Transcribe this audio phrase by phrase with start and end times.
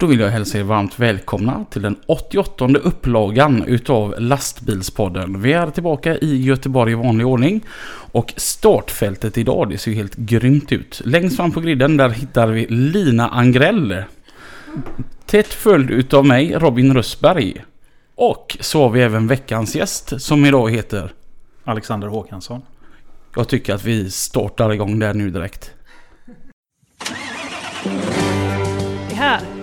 [0.00, 5.42] Då vill jag hälsa er varmt välkomna till den 88 upplagan utav Lastbilspodden.
[5.42, 7.64] Vi är tillbaka i Göteborg i vanlig ordning.
[8.12, 11.00] Och startfältet idag, det ser ju helt grymt ut.
[11.04, 14.02] Längst fram på griden där hittar vi Lina Angrell.
[15.26, 17.64] Tätt följd utav mig, Robin Rösberg.
[18.14, 21.12] Och så har vi även veckans gäst som idag heter...
[21.64, 22.62] Alexander Håkansson.
[23.36, 25.70] Jag tycker att vi startar igång där nu direkt.
[29.08, 29.40] Det här,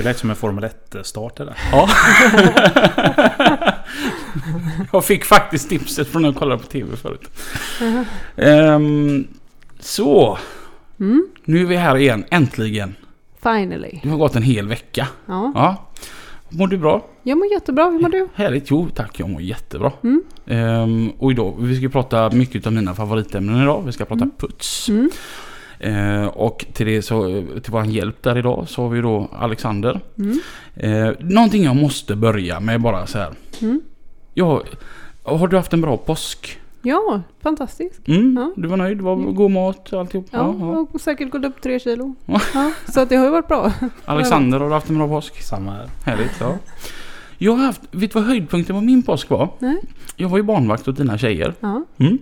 [0.00, 1.56] Det lät som en Formel 1-start det där.
[1.72, 1.88] Ja.
[4.92, 7.20] jag fick faktiskt tipset från att kolla på TV förut.
[8.36, 9.26] Ehm,
[9.80, 10.38] så.
[11.00, 11.26] Mm.
[11.44, 12.94] Nu är vi här igen, äntligen.
[13.42, 14.00] Finally.
[14.02, 15.08] Det har gått en hel vecka.
[15.26, 15.52] Ja.
[15.54, 15.90] Ja.
[16.48, 17.06] Mår du bra?
[17.22, 18.28] Jag mår jättebra, hur mår du?
[18.34, 18.70] Härligt.
[18.70, 19.92] Jo tack, jag mår jättebra.
[20.02, 20.22] Mm.
[20.46, 23.82] Ehm, och idag, vi ska prata mycket av mina favoritämnen idag.
[23.86, 24.36] Vi ska prata Mm.
[24.38, 24.88] puts.
[24.88, 25.10] Mm.
[25.80, 27.22] Ehm, och till, det så,
[27.62, 30.00] till vår hjälp där idag så har vi då Alexander.
[30.18, 30.38] Mm.
[30.76, 33.30] Ehm, någonting jag måste börja med bara så här.
[33.60, 33.80] Mm.
[34.34, 34.62] Ja,
[35.22, 36.58] har du haft en bra påsk?
[36.82, 38.08] Ja, fantastiskt.
[38.08, 38.52] Mm, Ja.
[38.56, 38.96] Du var nöjd?
[38.98, 39.34] Det var Mm.
[39.34, 40.26] god mat och alltihop?
[40.30, 40.86] Ja, Ja, ja.
[40.92, 42.14] och säkert gått upp tre kilo.
[42.26, 42.40] Ja.
[42.54, 43.72] Ja, så att det har ju varit bra.
[44.04, 45.42] Alexander, har du haft en bra påsk?
[45.42, 45.88] Samma här.
[46.04, 46.58] Härligt, ja.
[47.38, 49.48] Jag har haft, vet du vad höjdpunkten på min påsk var?
[49.58, 49.76] Nej.
[50.16, 51.54] Jag var ju barnvakt åt dina tjejer.
[51.60, 52.18] Ja, Mm.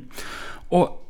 [0.68, 1.04] Och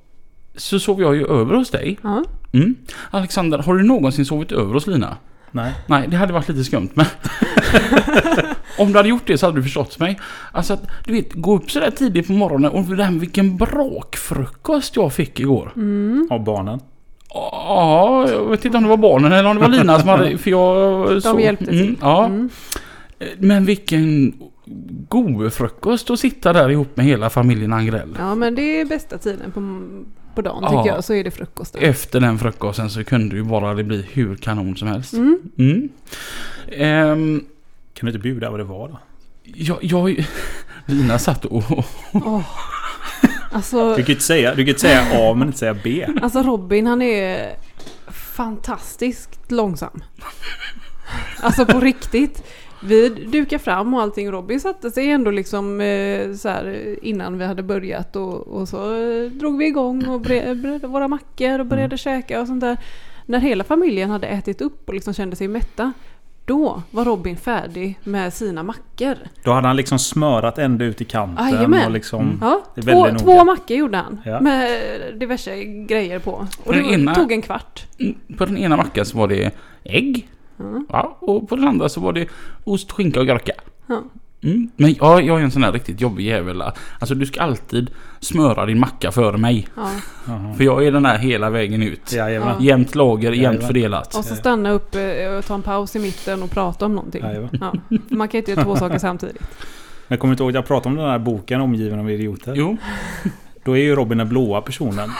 [0.57, 1.99] så sov jag ju över hos dig.
[2.03, 2.25] ja.
[2.53, 2.75] Mm.
[3.11, 5.17] Alexander, har du någonsin sovit över hos Lina?
[5.51, 5.73] Nej.
[5.87, 7.07] Nej, det hade varit lite skumt men...
[8.79, 10.21] Om du hade gjort det så hade du förstått mig.
[10.53, 13.56] Alltså att, du vet, gå upp sådär tidigt på morgonen och det här med vilken
[13.56, 15.72] brakfrukost jag fick igår.
[15.77, 16.28] Mm.
[16.31, 16.81] Av barnen.
[17.34, 20.39] Ja, jag vet inte om det var barnen eller om det var Lina som hade...
[20.39, 21.83] För jag De hjälpte till.
[21.83, 22.27] Mm, ja.
[22.27, 22.51] Mm.
[23.39, 24.34] Men vilken
[25.09, 28.17] god frukost att sitta där ihop med hela familjen Angrell.
[28.19, 29.61] Ja, men det är bästa tiden på,
[30.38, 30.69] på dagen Ja.
[30.82, 31.04] tycker jag.
[31.04, 31.82] Så är det frukosten.
[31.82, 35.12] Efter den frukosten så kunde ju bara det bli hur kanon som helst.
[35.12, 35.38] Mm.
[35.59, 35.88] Mm.
[36.72, 37.44] Ehm,
[37.94, 38.98] Kan du inte bjuda vad det var då?
[39.44, 40.27] jag, jag,
[40.87, 41.65] Lina satt och...
[42.12, 42.41] Åh.
[43.53, 46.06] Alltså, Du kan ju inte säga, du kan inte säga A men inte säga B.
[46.22, 47.50] alltså Robin han är
[48.12, 50.03] fantastiskt långsam.
[51.41, 52.43] Alltså på riktigt.
[52.83, 54.31] Vi dukade fram och allting.
[54.31, 58.94] Robin satte sig ändå liksom eh, så här innan vi hade börjat och, och så
[58.94, 61.99] eh, drog vi igång och bre- beredde våra mackor och började Mm.
[61.99, 62.77] käka och sånt där.
[63.27, 65.93] När hela familjen hade ätit upp och liksom kände sig mätta.
[66.44, 69.15] Då var Robin färdig med sina mackor.
[69.45, 71.87] Då hade han liksom smörat ända ut i kanten Jajamän.
[71.87, 72.21] och liksom...
[72.21, 72.39] Mm.
[72.41, 74.21] Ja, två, två mackor gjorde han.
[74.25, 74.41] Ja.
[74.41, 74.71] Med
[75.21, 76.47] diverse grejer på.
[76.65, 77.87] Och det ena- tog en kvart.
[78.37, 79.50] På den ena mackan så var det
[79.84, 80.28] ägg.
[80.59, 80.83] Ja.
[80.89, 82.29] Ja, och på den andra så var det
[82.65, 83.53] ost, skinka och gurka.
[84.43, 84.71] Mm.
[84.77, 86.63] Men ja, jag är en sån här riktigt jobbig jävel.
[86.99, 89.69] Alltså du ska alltid smöra din macka före mig.
[89.77, 89.91] Ja.
[90.57, 92.13] För jag är den här hela vägen ut.
[92.13, 92.49] Jajamän.
[92.59, 92.65] Ja.
[92.65, 93.67] Jämnt lager, jämnt Jajamän.
[93.67, 94.15] fördelat.
[94.15, 97.23] Och så stanna upp eh, och ta en paus i mitten och prata om någonting.
[97.25, 97.73] Ja.
[97.89, 99.43] För Man kan inte göra två saker samtidigt.
[100.09, 102.53] Jag kommer inte ihåg att jag pratade om den här boken Omgiven av idioter.
[102.57, 102.77] Jo.
[103.65, 105.11] Då är ju Robin den blåa personen.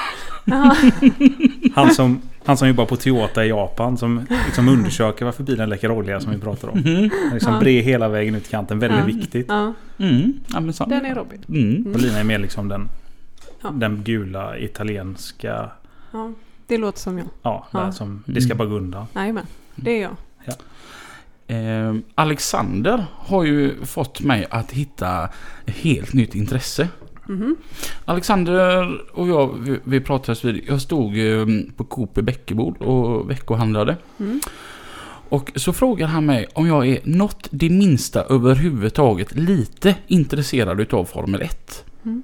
[0.45, 0.77] Ja.
[1.75, 5.91] Han som, han som jobbar på Toyota i Japan som liksom undersöker varför bilen läcker
[5.91, 6.79] olja som vi pratar om.
[6.79, 7.11] Mhm.
[7.33, 7.61] Liksom Ja.
[7.61, 8.79] bred hela vägen ut i kanten.
[8.79, 9.05] Väldigt Ja.
[9.07, 9.47] viktigt.
[9.49, 10.33] Ja, Mm.
[10.47, 11.45] Ja, den är Robin.
[11.49, 11.95] Mm.
[11.95, 12.89] Och Lina är mer liksom den,
[13.63, 13.71] Ja.
[13.71, 15.71] den gula italienska...
[16.13, 16.33] Ja,
[16.67, 17.27] det låter som jag.
[17.43, 17.79] Ja, Ja.
[17.81, 18.59] Där som, det ska Mm.
[18.59, 19.07] bara gå undan.
[19.15, 20.17] Jajamän, det är jag.
[21.51, 25.29] Eh, Alexander har ju fått mig att hitta
[25.67, 26.89] ett helt nytt intresse.
[27.29, 27.57] Mhm.
[28.05, 31.47] Alexander och jag, vi, vi pratades vid, jag stod eh,
[31.77, 33.97] på Coop i Bäckebol och veckohandlade.
[34.19, 34.41] Mm.
[35.29, 41.05] Och så frågar han mig om jag är något det minsta överhuvudtaget lite intresserad utav
[41.05, 41.85] Formel 1.
[42.05, 42.23] Mm.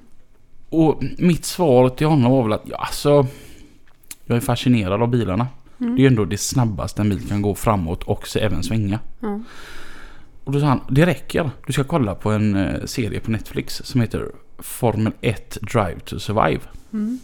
[0.69, 3.27] Och mitt svar till honom var väl att, ja alltså,
[4.25, 5.47] jag är fascinerad av bilarna.
[5.79, 5.95] Mm.
[5.95, 8.99] Det är ju ändå det snabbaste en bil kan gå framåt och så även svänga.
[9.19, 9.41] Ja.
[10.43, 11.51] Och då sa han, det räcker.
[11.67, 16.19] Du ska kolla på en eh, serie på Netflix som heter Formel 1 Drive to
[16.19, 16.59] Survive.
[16.93, 17.19] Mm.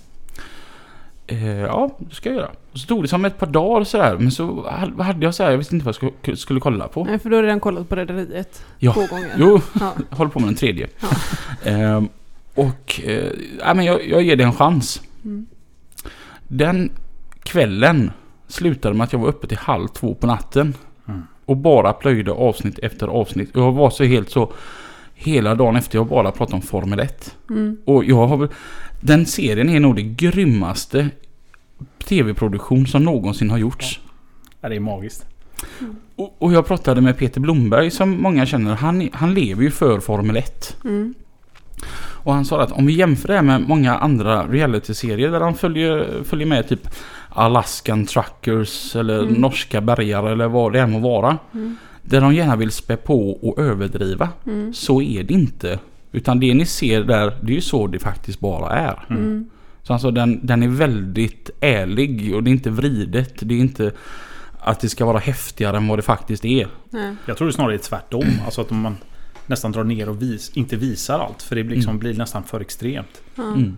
[1.27, 2.49] Eh, ja, det ska jag göra.
[2.71, 4.17] Och så tog det som ett par dagar sådär.
[4.17, 6.87] Men så ha- hade jag så här, jag visste inte vad jag skulle, skulle kolla
[6.87, 7.03] på.
[7.03, 8.93] Nej, för du har redan kollat på Rederiet Ja.
[8.93, 9.31] två gånger.
[9.37, 9.93] Jo, Ja.
[10.09, 10.87] jag håller på med den tredje.
[10.99, 11.07] Ja.
[11.71, 12.09] Ehm,
[12.55, 15.01] och eh, ja, men jag, jag ger det en chans.
[15.23, 15.45] Mm.
[16.47, 16.91] Den
[17.43, 18.11] kvällen
[18.47, 20.73] slutade med att jag var uppe till halv två på natten.
[21.07, 21.21] Mm.
[21.45, 23.49] Och bara plöjde avsnitt efter avsnitt.
[23.53, 24.53] Jag var så helt så
[25.23, 27.35] hela dagen efter jag bara pratade om Formel 1.
[27.49, 27.77] Mm.
[27.85, 28.47] Och jag har väl,
[29.01, 31.09] den serien är nog det grymmaste
[32.05, 33.99] tv-produktion som någonsin har gjorts.
[34.61, 35.25] Ja, det är magiskt.
[36.15, 38.75] Och, och jag pratade med Peter Blomberg som många känner.
[38.75, 40.77] Han, han lever ju för Formel 1.
[40.83, 41.13] Mm.
[42.23, 45.55] Och han sa att om vi jämför det här med många andra reality-serier där han
[45.55, 46.87] följer, följer med typ
[47.29, 49.33] Alaskan Truckers eller Mm.
[49.33, 51.37] norska bergare eller vad det än må vara.
[51.53, 51.77] Mm.
[52.01, 54.29] Där de gärna vill spä på och överdriva.
[54.45, 54.73] Mm.
[54.73, 55.79] Så är det inte.
[56.11, 59.05] Utan det ni ser där, det är ju så det faktiskt bara är.
[59.09, 59.49] Mm.
[59.83, 63.33] Så alltså den, den är väldigt ärlig och det är inte vridet.
[63.39, 63.91] Det är inte
[64.59, 66.67] att det ska vara häftigare än vad det faktiskt är.
[66.89, 67.15] Nej.
[67.25, 68.25] Jag tror det snarare är tvärtom.
[68.45, 68.97] Alltså att man
[69.45, 71.41] nästan drar ner och vis, inte visar allt.
[71.41, 71.99] För det blir, liksom, Mm.
[71.99, 73.21] blir nästan för extremt.
[73.37, 73.77] Mm.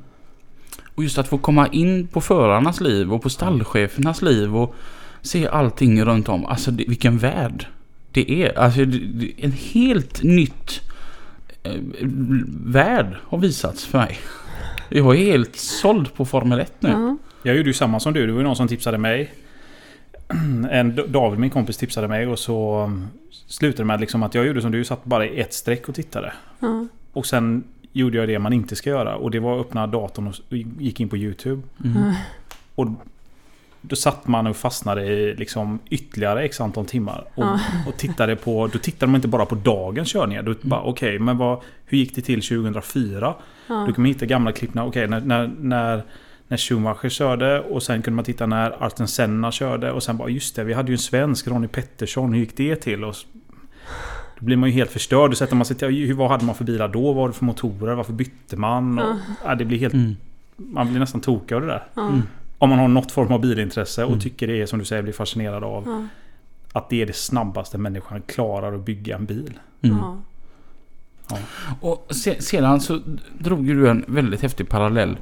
[0.96, 4.76] Och just att få komma in på förarnas liv och på stallchefernas liv och
[5.22, 6.46] se allting runt om.
[6.46, 7.68] Alltså det, vilken värld
[8.14, 8.58] det är.
[8.60, 10.82] Alltså det, det, en helt nytt
[11.64, 11.82] eh,
[12.66, 14.18] värld har visats för mig.
[14.90, 16.90] Jag är helt såld på Formel 1 nu.
[16.90, 17.18] Ja.
[17.44, 18.26] Jag gjorde ju samma som du.
[18.26, 19.34] Det var ju någon som tipsade mig.
[20.72, 23.08] En David, min kompis, tipsade mig och så um,
[23.48, 24.86] slutade det med liksom att jag gjorde som du.
[24.86, 26.34] Satt bara i ett streck och tittade.
[26.60, 26.88] Ja.
[27.14, 29.16] Och sen gjorde jag det man inte ska göra.
[29.16, 31.62] Och det var att öppna datorn och gick in på YouTube.
[31.84, 32.14] Mm.
[32.76, 32.88] Och
[33.86, 37.26] då satt man och fastnade i liksom ytterligare x antal timmar.
[37.36, 37.60] Och, Ja.
[37.88, 40.44] och tittade på, då tittade man inte bara på dagens körningar.
[40.44, 43.36] Då bara okej, men vad, hur gick det till 2004?
[43.68, 43.74] Ja.
[43.76, 44.74] Då kan man hitta gamla klipp.
[44.74, 46.04] när- Okej, när, när, när,
[46.48, 50.30] när Schumacher körde och sen kunde man titta när Arten Senna körde och sen bara
[50.30, 53.04] just det, vi hade ju en svensk, Ronnie Pettersson, hur gick det till?
[53.04, 53.16] Och
[54.40, 55.30] då blir man ju helt förstörd.
[55.32, 57.02] Då sätter man sig till, hur- vad hade man för bilar då?
[57.02, 57.96] Vad var det för motorer?
[57.96, 59.00] Varför bytte man?
[59.00, 59.18] Och, Ja.
[59.46, 60.16] ja, det blir helt, Mm.
[60.56, 61.84] man blir nästan tokig av det där.
[61.94, 62.08] Ja.
[62.08, 62.22] Mm.
[62.64, 64.20] Om man har något form av bilintresse och Mm.
[64.22, 66.08] tycker det är som du säger, blir fascinerad av Ja.
[66.80, 69.60] att det är det snabbaste människan klarar att bygga en bil.
[69.82, 69.98] Mm.
[69.98, 70.18] Ja.
[71.82, 73.00] Och se, sedan så
[73.40, 75.18] drog du en väldigt häftig parallell.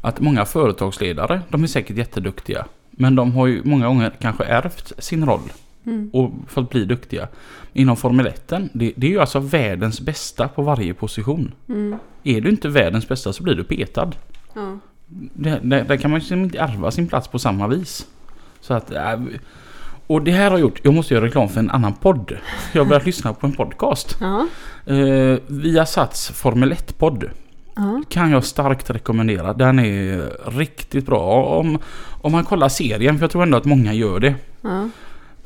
[0.00, 2.66] Att många företagsledare, de är säkert jätteduktiga.
[2.90, 5.52] Men de har ju många gånger kanske ärvt sin roll
[5.86, 6.10] Mm.
[6.12, 7.28] och fått bli duktiga.
[7.72, 11.54] Inom Formel 1, det, det är ju alltså världens bästa på varje position.
[11.68, 11.98] Mm.
[12.24, 14.12] Är du inte världens bästa så blir du petad.
[14.54, 14.78] Ja.
[15.34, 18.06] Där, där, där kan man ju inte ärva sin plats på samma vis.
[18.60, 18.90] Så att...
[18.92, 19.20] äh,
[20.06, 22.36] och det här har gjort, jag måste göra reklam för en annan podd.
[22.72, 24.16] Jag har börjat lyssna på en podcast.
[24.20, 24.46] Ja.
[24.86, 27.30] Eh, via Sats Formel 1-podd.
[27.76, 28.02] Ja.
[28.08, 29.52] Kan jag starkt rekommendera.
[29.52, 31.44] Den är riktigt bra.
[31.44, 31.78] Om,
[32.22, 34.34] om man kollar serien, för jag tror ändå att många gör det.
[34.60, 34.88] Ja.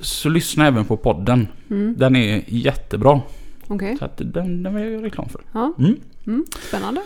[0.00, 1.48] Så lyssna även på podden.
[1.70, 1.94] Mm.
[1.98, 3.20] Den är jättebra.
[3.68, 3.96] Okej.
[3.98, 5.40] Så att den, den vill jag göra reklam för.
[5.52, 5.72] Ja.
[5.78, 5.96] Mm.
[6.26, 6.44] Mm.
[6.68, 7.00] Spännande.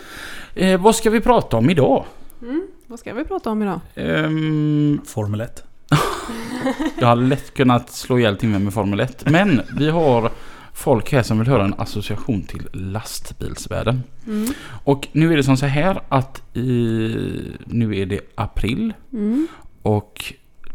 [0.55, 2.05] Eh, vad ska vi prata om idag?
[2.41, 2.67] Mm.
[2.87, 3.79] Vad ska vi prata om idag?
[3.95, 5.63] Ehm, Formel 1.
[6.99, 9.29] jag hade lätt kunnat slå ihjäl timmen med Formel 1.
[9.29, 10.31] Men vi har
[10.73, 14.03] folk här som vill höra en association till lastbilsvärlden.
[14.27, 14.53] Mm.
[14.83, 19.47] Och nu är det som så här att i, nu är det april Mm.
[19.81, 20.33] och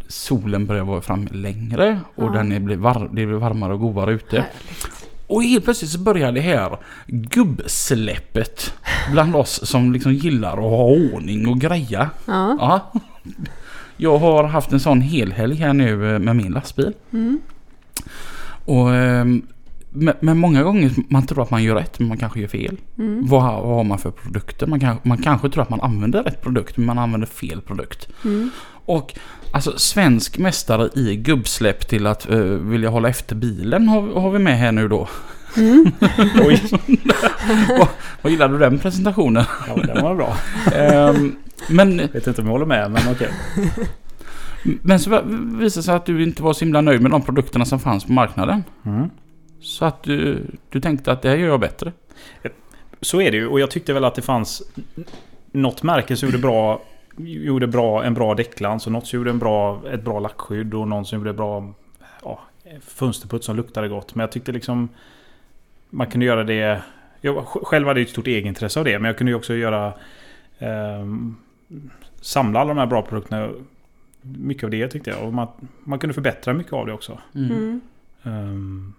[0.09, 2.31] solen börjar vara framme längre och Ja.
[2.33, 4.37] den är, blir var, det blir varmare och godare ute.
[4.37, 5.06] Härligt.
[5.27, 8.73] Och helt plötsligt så börjar det här gubbsläppet
[9.13, 12.11] bland oss som liksom gillar att ha ordning och greja.
[12.27, 12.57] Ja.
[12.61, 13.01] Ja.
[13.97, 16.93] Jag har haft en sån helhelg här nu eh, med min lastbil.
[17.13, 17.41] Mm.
[18.65, 19.43] Och, ehm,
[20.21, 22.77] men, många gånger man tror att man gör rätt men man kanske gör fel.
[22.99, 23.27] Mm.
[23.27, 24.67] Vad, har- vad har man för produkter?
[24.67, 28.09] Man, kan, man kanske tror att man använder rätt produkt men man använder fel produkt.
[28.25, 28.51] Mm.
[28.85, 29.15] Och
[29.57, 34.39] alltså svensk mästare i gubbsläpp till att uh, vilja hålla efter bilen har, har vi
[34.39, 35.09] med här nu då.
[35.57, 35.93] Mm.
[36.47, 36.63] Oj,
[38.23, 39.45] Vad gillar du den presentationen?
[39.69, 40.37] ja, den var bra.
[40.75, 41.37] Ehm,
[41.69, 43.31] men, Vet inte om jag håller med, men okej.
[44.83, 47.65] men så visade det sig att du inte var så himla nöjd med de produkterna
[47.65, 48.65] som fanns på marknaden.
[48.87, 49.11] Mm.
[49.61, 51.93] Så att du, du tänkte att det här gör jag bättre.
[53.01, 53.47] Så är det ju.
[53.47, 54.63] Och jag tyckte väl att det fanns
[55.53, 56.83] något märke som gjorde bra
[57.17, 60.89] gjorde bra, en bra däcklans och något som gjorde en bra, ett bra lackskydd och
[60.89, 61.73] någon som gjorde bra
[62.23, 62.41] ja,
[62.81, 64.15] fönsterputs som luktade gott.
[64.15, 64.89] Men jag tyckte liksom
[65.91, 66.83] man kunde göra det...
[67.21, 69.93] Jag själv hade ju ett stort egenintresse av det, men jag kunde ju också göra...
[70.59, 71.37] ehm,
[72.21, 73.51] samla alla de här bra produkterna.
[74.21, 75.23] Mycket av det tyckte jag.
[75.25, 75.49] Och man,
[75.85, 77.19] man kunde förbättra mycket av det också.
[77.35, 77.81] Mm.
[78.23, 78.93] Ehm,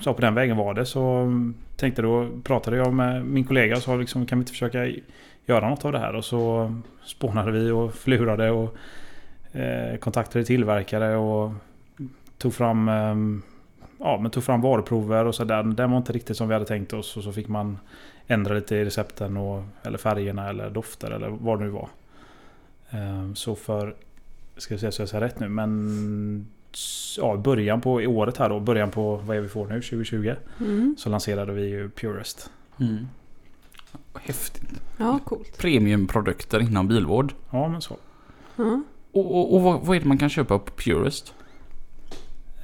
[0.00, 0.86] Så på den vägen var det.
[0.86, 1.32] Så
[1.76, 4.86] tänkte då, pratade jag med min kollega och sa liksom, kan vi inte försöka
[5.46, 6.14] göra något av det här?
[6.14, 6.72] Och så
[7.04, 8.76] spånade vi och förlurade och
[9.52, 11.52] eh, kontaktade tillverkare och
[12.38, 13.42] tog fram, ehm,
[13.98, 15.62] ja, men tog fram varuprover och så där.
[15.62, 17.78] Den var inte riktigt som vi hade tänkt oss och så fick man
[18.26, 21.88] ändra lite i recepten och, eller färgerna eller dofter eller vad det nu var.
[22.90, 23.94] Ehm, Så för
[24.56, 26.46] ska jag säga så jag säger rätt nu, men
[27.18, 30.34] ja, början på i året här då, början på vad är vi får nu, 2020.
[30.60, 30.94] Mm.
[30.98, 32.50] Så lanserade vi ju Purest.
[32.80, 33.06] Mm.
[34.14, 34.82] Häftigt.
[34.96, 35.58] Ja, coolt.
[35.58, 37.32] Premiumprodukter inom bilvård.
[37.50, 37.96] Ja men så.
[38.56, 38.82] Ja.
[39.12, 41.34] Och, och, och vad, vad är det man kan köpa på Purest?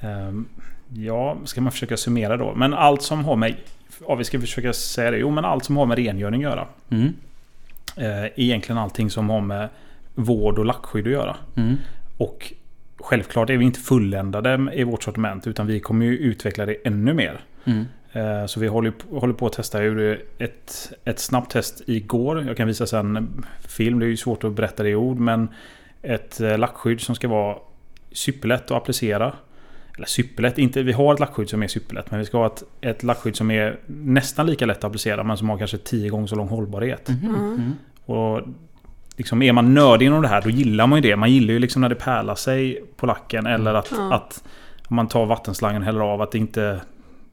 [0.01, 0.45] Ehm,
[0.93, 2.55] ja, ska man försöka summera då.
[2.55, 3.55] Men allt som har med...
[4.07, 5.17] Ja, vi ska försöka säga det.
[5.17, 6.67] Jo, men allt som har med rengöring att göra.
[6.89, 7.13] Mm.
[7.95, 9.69] Eh, egentligen allting som har med
[10.15, 11.35] vård och lackskydd att göra.
[11.55, 11.75] Mm.
[12.17, 12.53] Och
[12.97, 15.47] självklart är vi inte fulländade i vårt sortiment.
[15.47, 17.39] Utan vi kommer ju utveckla det ännu mer.
[17.65, 17.85] Mm.
[18.13, 19.77] Eh, Så vi håller, på- håller på att testa.
[19.77, 22.43] Jag gjorde ett, ett snabbt test igår.
[22.47, 23.99] Jag kan visa sen film.
[23.99, 25.17] Det är ju svårt att berätta det i ord.
[25.19, 25.47] Men
[26.01, 27.57] ett eh, lackskydd som ska vara
[28.11, 29.33] superlätt att applicera.
[29.95, 32.11] Eller superlätt, inte, vi har ett lackskydd som är superlätt.
[32.11, 35.23] Men vi ska ha ett, ett lackskydd som är nästan lika lätt att applicera.
[35.23, 37.09] Men som har kanske tio gånger så lång hållbarhet.
[37.09, 37.35] Mhm.
[37.35, 37.71] Mm.
[38.05, 38.41] Och
[39.17, 41.15] liksom är man nördig inom det här då gillar man ju det.
[41.15, 43.45] Man gillar ju liksom när det pärlar sig på lacken.
[43.45, 44.13] Eller att, Ja.
[44.13, 44.43] att
[44.87, 46.81] om man tar vattenslangen och häller av att det inte...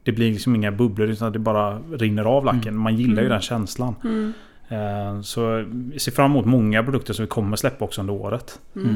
[0.05, 2.67] Det blir liksom inga bubblor utan det bara rinner av lacken.
[2.67, 2.81] Mm.
[2.81, 3.29] Man gillar ju Mm.
[3.29, 3.95] den känslan.
[4.03, 4.33] Mm.
[4.69, 8.59] Eh, Så vi ser fram emot många produkter som vi kommer släppa också under året.
[8.75, 8.95] Mm.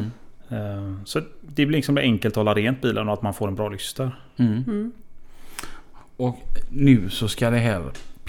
[0.50, 0.90] Mm.
[0.90, 3.56] Eh, Så det blir liksom enkelt att hålla rent bilen och att man får en
[3.56, 3.72] bra.
[4.38, 4.64] Mm.
[4.68, 4.92] Mm.
[6.18, 6.38] Och
[6.70, 7.82] nu så ska det här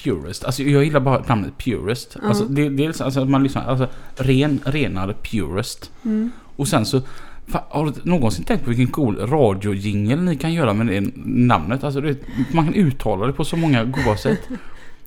[0.04, 0.44] Purest.
[0.44, 2.16] Alltså jag gillar bara namnet Purest.
[2.22, 2.28] Ja.
[2.28, 5.92] Alltså, det, dels alltså att man lyssnar, alltså ren, renare Purest.
[6.04, 6.30] Mm.
[6.56, 7.00] Och sen så
[7.50, 11.84] Fan, har du någonsin tänkt på vilken cool radiojingel ni kan göra med det namnet?
[11.84, 12.16] Alltså det,
[12.52, 14.40] man kan uttala det på så många goda sätt.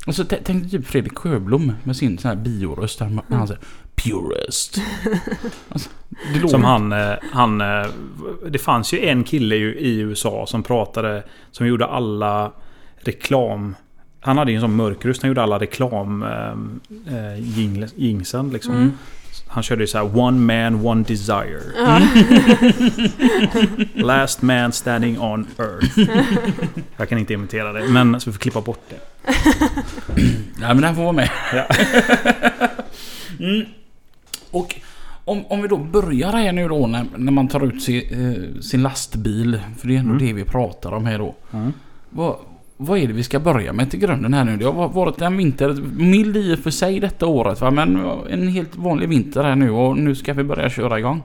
[0.07, 3.25] Och så t- tänk dig typ Fredrik Sjöblom med sin sån här bioröst där man-
[3.29, 3.61] han säger
[3.95, 4.81] Purest.
[5.69, 5.89] Alltså,
[6.47, 7.61] Som han, eh, han...
[7.61, 7.85] eh,
[8.49, 11.23] Det fanns ju en kille i USA som pratade...
[11.51, 12.51] Som gjorde alla
[12.97, 13.75] reklam...
[14.19, 15.21] Han hade ju en sån mörk röst.
[15.21, 16.25] Han gjorde alla reklam...
[17.37, 18.73] Jingles- jingsen liksom.
[18.75, 18.91] Mm.
[19.53, 21.61] Han körde ju så här One man, one desire.
[21.77, 22.01] Ja.
[24.03, 25.99] Last man standing on earth.
[26.97, 27.87] Jag kan inte imitera det.
[27.87, 28.99] Men så vi får klippa bort det.
[30.59, 31.29] Nej men den får vara med.
[31.53, 31.65] Ja.
[33.39, 33.65] mm.
[34.51, 34.75] Och
[35.25, 38.01] om, om vi då börjar här nu då när, när man tar ut sin,
[38.55, 39.59] eh, sin lastbil.
[39.79, 40.25] För det är ändå Mm.
[40.25, 41.35] det vi pratar om här då.
[41.53, 41.73] Mm.
[42.09, 42.35] Vad,
[42.77, 44.57] vad är det vi ska börja med till grunden här nu?
[44.57, 47.71] Det har varit en vinter, mild i och för sig detta året va?
[47.71, 51.23] Men en helt vanlig vinter här nu och nu ska vi börja köra igång.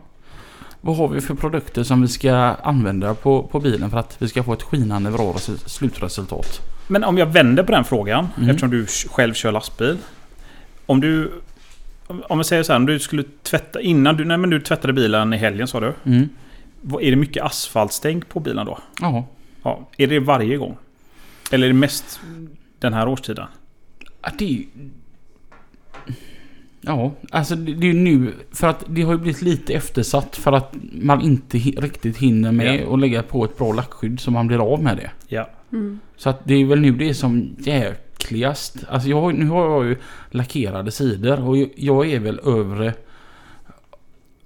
[0.81, 4.29] Vad har vi för produkter som vi ska använda på, på bilen för att vi
[4.29, 6.61] ska få ett skinande bra res- slutresultat?
[6.89, 8.29] Men om jag vänder på den frågan.
[8.37, 8.51] Mm.
[8.51, 9.97] Eftersom du själv kör lastbil.
[10.87, 11.33] Om du...
[12.07, 14.25] om- vi säger så här, om du skulle tvätta innan du...
[14.25, 15.93] Nej men du tvättade bilen i helgen sa du.
[16.05, 16.29] Mm.
[17.01, 18.79] Är det mycket asfaltstänk på bilen då?
[19.01, 19.25] Ja.
[19.63, 19.89] Ja.
[19.97, 20.77] Är det varje gång?
[21.51, 22.21] Eller är det mest
[22.79, 23.47] den här årstiden?
[24.23, 24.65] Ja, det är ju...
[26.81, 28.33] Ja, alltså det är ju nu...
[28.53, 32.81] För att det har ju blivit lite eftersatt för att man inte riktigt hinner med
[32.87, 32.95] Ja.
[32.95, 35.11] att lägga på ett bra lackskydd så man blir av med det.
[35.29, 35.51] Ja.
[35.73, 35.99] Mm.
[36.17, 38.77] Så att det är väl nu det är som jäkligast.
[38.89, 39.97] Alltså jag, nu har jag ju
[40.31, 42.95] lackerade sidor och jag- jag är väl övre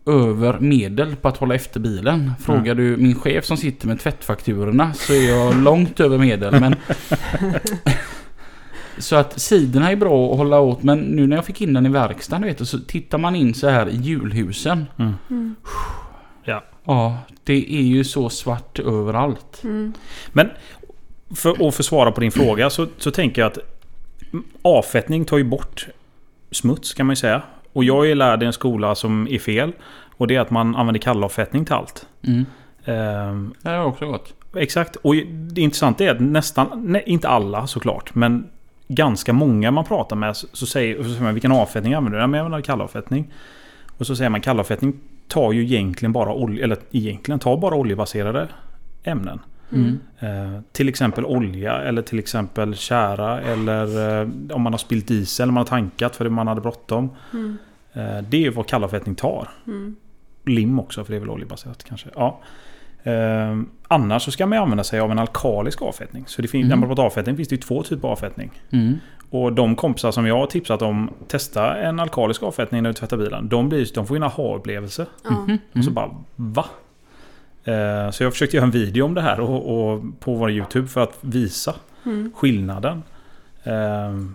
[0.06, 2.32] över medel på att hålla efter bilen.
[2.40, 6.60] Frågar du min chef som sitter med tvättfakturorna så är jag långt över medel.
[6.60, 6.74] Men
[8.98, 11.86] så att sidorna är bra att hålla åt men nu när jag fick in den
[11.86, 14.86] i verkstaden vet du, så tittar man in så här i hjulhusen.
[14.98, 15.14] Mm.
[15.30, 15.54] Mm.
[16.84, 19.60] Ja, det är ju så svart överallt.
[19.64, 19.92] Mm.
[20.32, 20.50] Men
[21.34, 23.58] för att få svara på din fråga så, så tänker jag att
[24.62, 25.88] avfettning tar ju bort
[26.50, 27.42] smuts kan man ju säga.
[27.72, 29.72] Och jag är lärd i en skola som är fel.
[30.16, 32.06] Och det är att man använder kallavfettning till allt.
[32.26, 32.46] Mm.
[32.84, 34.34] Ehm, Det har också gått.
[34.56, 34.96] exakt.
[34.96, 38.46] Och det intressanta är att nästan, nej, inte alla såklart, men
[38.88, 42.22] ganska många man pratar med så så säger, så säger man vilken avfettning använder du?
[42.22, 43.32] Ja, men jag använder kallavfettning.
[43.98, 44.94] Och så säger man kallavfettning
[45.28, 48.48] tar ju egentligen bara olja, eller egentligen tar bara oljebaserade
[49.04, 49.38] ämnen.
[49.72, 49.98] Mm.
[50.54, 55.44] Eh, till exempel olja eller till exempel kära eller eh, om man har spillt diesel
[55.44, 57.10] eller man har tankat för att man hade bråttom.
[57.32, 57.56] Mm.
[57.92, 59.48] Eh, det är vad kallavfettning tar.
[59.66, 59.96] Mm.
[60.44, 62.08] Lim också för det är väl oljebaserat kanske.
[62.14, 62.40] Ja.
[63.02, 66.24] Eh, annars så ska man använda sig av en alkalisk avfettning.
[66.26, 66.68] Så det finns, Mm.
[66.68, 68.50] när man pratar avfettning finns det två typer av avfettning.
[68.70, 68.94] Mm.
[69.30, 73.16] Och de kompisar som jag har tipsat om testa en alkalisk avfettning när du tvättar
[73.16, 73.48] bilen.
[73.48, 75.06] De, blir, de får ju en aha-upplevelse.
[75.30, 75.58] Mhm.
[75.72, 75.94] Och så Mm.
[75.94, 76.64] bara va?
[77.64, 80.88] Eh, så jag försökte göra en video om det här och, och på vår YouTube
[80.88, 82.32] för att visa Mm.
[82.36, 83.02] skillnaden.
[83.64, 84.34] Ehm,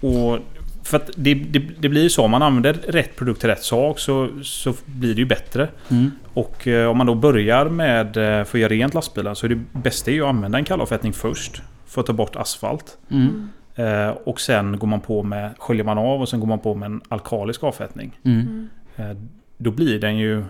[0.00, 0.38] och
[0.82, 3.62] för att det, det, det blir ju så, om man använder rätt produkt till rätt
[3.62, 5.68] sak så, så blir det ju bättre.
[5.88, 6.10] Mm.
[6.34, 9.50] Och eh, om man då börjar med eh, för att göra rent lastbilen så är
[9.50, 11.62] det bästa är ju att använda en kallavfettning först.
[11.86, 12.98] För att ta bort asfalt.
[13.10, 13.48] Mm.
[13.74, 16.74] Eh, och sen går man på med, sköljer man av och sen går man på
[16.74, 18.18] med en alkalisk avfettning.
[18.24, 18.40] Mm.
[18.40, 18.68] Mm.
[19.10, 19.16] Eh,
[19.58, 20.44] då blir den ju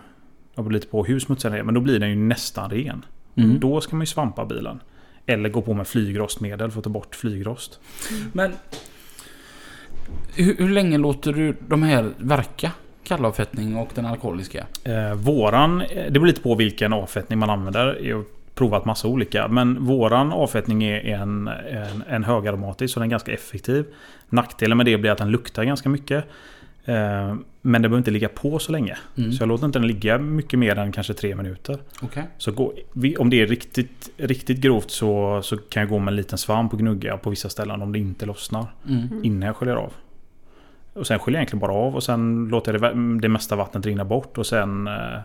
[0.54, 1.62] Det beror lite på hur smutsig den är.
[1.62, 3.04] Men då blir den ju nästan ren.
[3.34, 3.60] Mm.
[3.60, 4.80] Då ska man ju svampa bilen.
[5.26, 7.80] Eller gå på med flygrostmedel för att ta bort flygrost.
[8.32, 8.52] Men
[10.34, 12.72] hur, hur länge låter du de här verka?
[13.04, 14.66] Kallavfettning och den alkoholiska?
[14.84, 17.98] Eh, våran, eh, det beror lite på vilken avfettning man använder.
[18.02, 19.48] Jag har provat massa olika.
[19.48, 23.84] Men våran avfettning är en, en, en högaromatisk så den är ganska effektiv.
[24.28, 26.24] Nackdelen med det blir att den luktar ganska mycket.
[26.84, 27.34] Eh,
[27.64, 28.98] men den behöver inte ligga på så länge.
[29.16, 29.32] Mm.
[29.32, 31.78] Så jag låter inte den ligga mycket mer än kanske tre minuter.
[32.02, 32.24] Okej.
[32.38, 32.72] Så gå,
[33.18, 36.72] om det är riktigt, riktigt grovt så, så kan jag gå med en liten svamp
[36.72, 38.66] och gnugga på vissa ställen om det inte lossnar.
[38.88, 39.08] Mm.
[39.22, 39.92] Innan jag sköljer av.
[40.92, 43.86] Och sen sköljer jag egentligen bara av och sen låter jag det, det mesta vattnet
[43.86, 45.20] rinna bort och sen eh,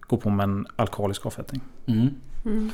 [0.00, 1.60] gå på med en alkoholisk avfettning.
[1.86, 2.08] Mm.
[2.44, 2.70] Mm.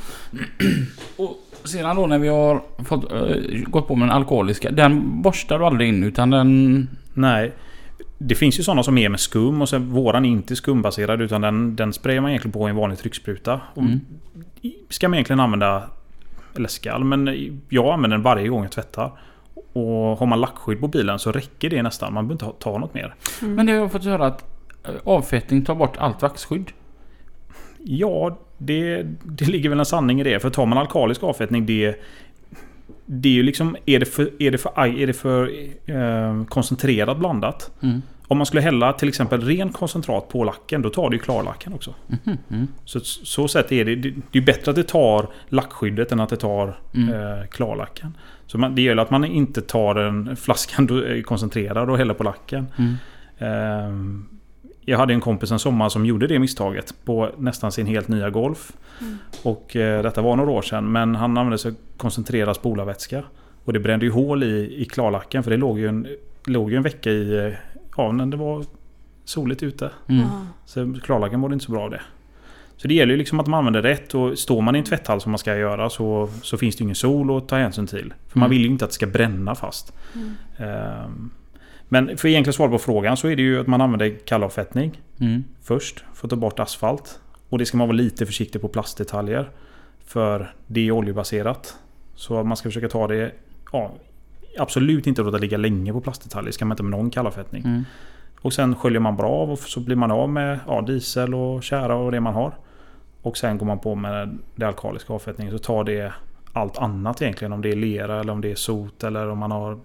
[1.16, 4.70] Och sedan då när vi har fått, eh, gått på med den alkoholiska.
[4.70, 6.88] Den borstar du aldrig in utan den...
[7.14, 7.52] Nej.
[8.18, 11.40] Det finns ju sådana som är med skum och sen våran är inte skumbaserad utan
[11.40, 13.60] den, den sprayar man egentligen på i en vanlig tryckspruta.
[13.74, 14.00] Och Mm.
[14.88, 15.82] Ska man egentligen använda,
[16.56, 17.26] eller skall, men
[17.68, 19.12] jag använder den varje gång jag tvättar.
[19.72, 22.14] Och har man lackskydd på bilen så räcker det nästan.
[22.14, 23.14] Man behöver inte ha- ta något mer.
[23.40, 24.44] Men det har jag fått höra att
[24.84, 26.72] eh, avfettning tar bort allt vaxskydd.
[27.84, 30.40] Ja, det, det ligger väl en sanning i det.
[30.40, 31.94] För tar man alkalisk avfettning, det...
[33.10, 33.76] Det är ju liksom...
[33.86, 35.50] Är det för, är det för, är det för
[35.86, 37.70] eh, koncentrerat blandat?
[37.82, 38.02] Mm.
[38.28, 41.72] Om man skulle hälla till exempel ren koncentrat på lacken, då tar det ju klarlacken
[41.72, 41.94] också.
[42.06, 42.68] Mhm, mm.
[42.84, 43.94] Så så sätt är det.
[43.96, 47.14] Det det är bättre att det tar lackskyddet än att det tar Mm.
[47.14, 48.16] eh, klarlacken.
[48.46, 52.24] Så man, det gäller att man inte tar en flaskan är koncentrerad och häller på
[52.24, 52.66] lacken.
[52.78, 54.26] Mm.
[54.88, 58.30] Jag hade en kompis en sommar som gjorde det misstaget på nästan sin helt nya
[58.30, 58.72] Golf.
[59.00, 59.16] Mm.
[59.42, 60.92] Och eh, detta var några år sedan.
[60.92, 63.22] Men han använde sig av koncentrerad spolarvätska.
[63.64, 66.06] Och det brände ju hål i, i klarlacken för det låg ju en,
[66.46, 67.46] låg ju en vecka i...
[67.46, 67.52] eh,
[67.96, 68.64] Ja, när det var
[69.24, 69.90] soligt ute.
[70.08, 70.26] Mm.
[70.64, 72.00] Så klarlacken mådde inte så bra av det.
[72.76, 75.20] Så det gäller ju liksom att man använder rätt och står man i en tvätthall
[75.20, 78.14] som man ska göra så, så finns det ingen sol att ta hänsyn till.
[78.28, 78.50] För man Mm.
[78.50, 79.92] vill ju inte att det ska bränna fast.
[80.14, 80.34] Mm.
[80.56, 81.30] Ehm,
[81.88, 85.44] Men för egentligen svar på frågan så är det ju att man använder kallavfettning Mm.
[85.62, 87.20] först för att ta bort asfalt.
[87.48, 89.50] Och det ska man vara lite försiktig på plastdetaljer.
[90.04, 91.76] För det är oljebaserat.
[92.14, 93.32] Så man ska försöka ta det...
[93.72, 93.92] Ja,
[94.58, 96.46] absolut inte låta ligga länge på plastdetaljer.
[96.46, 97.62] Det ska man inte med någon kallavfettning.
[97.64, 97.84] Mm.
[98.40, 101.62] Och sen sköljer man bra av och så blir man av med ja, diesel och
[101.62, 102.52] kära och det man har.
[103.22, 105.52] Och sen går man på med det alkaliska avfettningen.
[105.52, 106.12] Så tar det
[106.52, 107.52] allt annat egentligen.
[107.52, 109.78] Om det är lera eller om det är sot eller om man har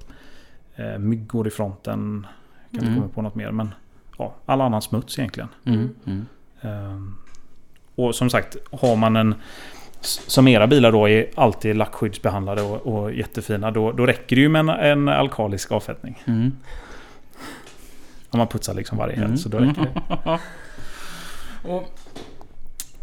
[0.75, 2.27] eh, myggor i fronten.
[2.69, 2.99] Jag kan inte Mm.
[3.01, 3.51] komma på något mer.
[3.51, 3.73] Men
[4.17, 5.49] ja, all annan smuts egentligen.
[5.65, 5.89] Mm.
[6.05, 6.25] Mm.
[6.62, 7.15] Ehm,
[7.95, 9.36] och som sagt, har man en...
[10.01, 13.71] Som era bilar då är alltid lackskyddsbehandlade och, och jättefina.
[13.71, 16.23] Då, då räcker det ju med en, en alkalisk avfettning.
[16.25, 16.51] Mm.
[18.29, 19.25] Om man putsar liksom varje helg.
[19.25, 19.38] Mm.
[19.38, 20.39] Så då räcker det.
[21.69, 21.99] Och,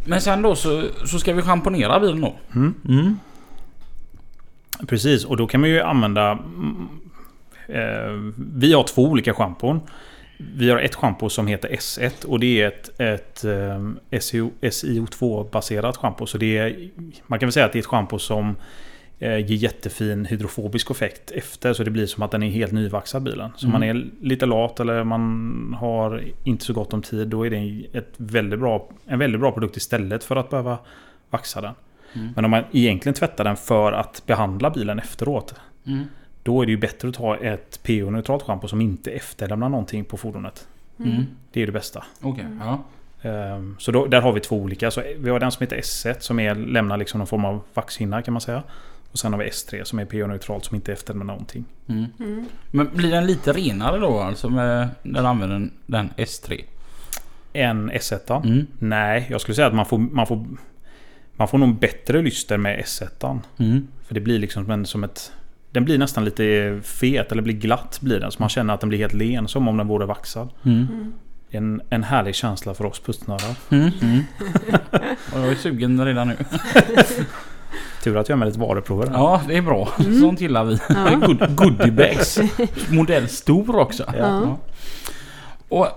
[0.04, 2.34] men sen då så, så ska vi schamponera bilen då.
[2.54, 2.74] Mm.
[2.88, 3.18] Mm.
[4.88, 6.38] Precis, och då kan man ju använda...
[7.72, 9.80] Eh, vi har två olika schampon.
[10.54, 15.96] Vi har ett schampo som heter S1 och det är ett, ett eh, SIO, SiO2-baserat
[15.96, 16.26] schampo.
[16.26, 16.90] Så det är,
[17.26, 18.56] man kan väl säga att det är ett schampo som
[19.18, 21.72] eh, ger jättefin hydrofobisk effekt efter.
[21.72, 23.50] Så det blir som att den är helt nyvaxad bilen.
[23.56, 23.72] Så Mm.
[23.72, 27.28] man är lite lat eller man har inte så gott om tid.
[27.28, 30.78] Då är det ett väldigt bra, en väldigt bra produkt istället för att behöva
[31.30, 31.74] vaxa den.
[32.12, 32.28] Mm.
[32.36, 35.54] Men om man egentligen tvättar den för att behandla bilen efteråt.
[35.86, 36.04] Mm.
[36.42, 40.16] Då är det ju bättre att ta ett pH-neutralt schampo som inte efterlämnar någonting på
[40.16, 40.68] fordonet.
[40.98, 41.26] Mm.
[41.52, 42.04] Det är det bästa.
[42.20, 42.82] Okej, ja.
[43.22, 44.90] Ehm, Så då, där har vi två olika.
[44.90, 48.22] Så vi har den som heter S1 som är, lämnar liksom någon form av vaxhinna
[48.22, 48.62] kan man säga.
[49.12, 51.64] Och sen har vi S3 som är pH-neutralt som inte efterlämnar någonting.
[51.88, 52.04] Mm.
[52.18, 52.46] Mm.
[52.70, 56.64] Men blir den lite renare då alltså med, när du använder den S3?
[57.52, 58.44] En S1.
[58.46, 58.66] Mm.
[58.78, 60.46] Nej, jag skulle säga att man får, man får,
[61.32, 63.38] man får nog bättre lyster med S1.
[63.58, 63.88] Mm.
[64.02, 65.32] För det blir liksom som, en, som ett...
[65.72, 68.30] Den blir nästan lite fet eller blir glatt blir den.
[68.30, 70.48] Så man känner att den blir helt len som om den vore vaxad.
[70.64, 70.86] Mm.
[70.92, 71.12] Mm.
[71.50, 73.54] En, en härlig känsla för oss putsnördar.
[73.70, 73.90] Mm.
[74.02, 74.20] Mm.
[75.34, 76.36] Jag är sugen redan nu.
[78.04, 79.08] Tur att jag har med lite varuprover.
[79.12, 79.88] Ja, det är bra.
[80.00, 80.20] Mm.
[80.20, 80.78] Sånt gillar vi.
[80.88, 81.14] Ja.
[81.26, 82.38] Good, goodiebags.
[82.90, 84.04] Modell stor också.
[84.06, 84.14] Ja.
[84.18, 84.58] Ja.
[85.68, 85.88] Och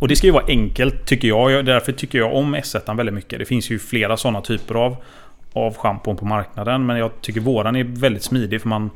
[0.00, 1.50] Och det ska ju vara enkelt tycker jag.
[1.50, 3.38] Jag- Därför tycker jag om S1 väldigt mycket.
[3.38, 4.96] Det finns ju flera sådana typer av,
[5.56, 6.86] av schampon på marknaden.
[6.86, 8.90] Men jag tycker våran är väldigt smidig för man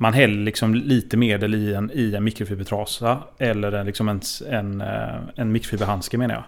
[0.00, 3.18] man häller liksom lite medel i en, i en mikrofibertrasa.
[3.38, 6.44] Eller en, liksom en, en, eh, en mikrofiberhandske menar jag.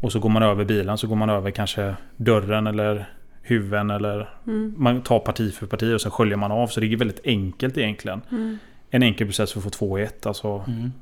[0.00, 3.08] Och så går man över bilen så går man över kanske dörren eller
[3.42, 4.74] huven eller Mm.
[4.76, 6.66] man tar parti för parti och sen sköljer man av.
[6.66, 8.20] Så det är väldigt enkelt egentligen.
[8.30, 8.58] Mm.
[8.90, 10.26] En enkel process för att få två i ett.
[10.26, 10.92] Alltså mm.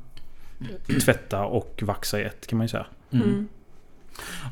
[1.04, 2.86] tvätta och vaxa i ett kan man ju säga.
[3.10, 3.48] Mm.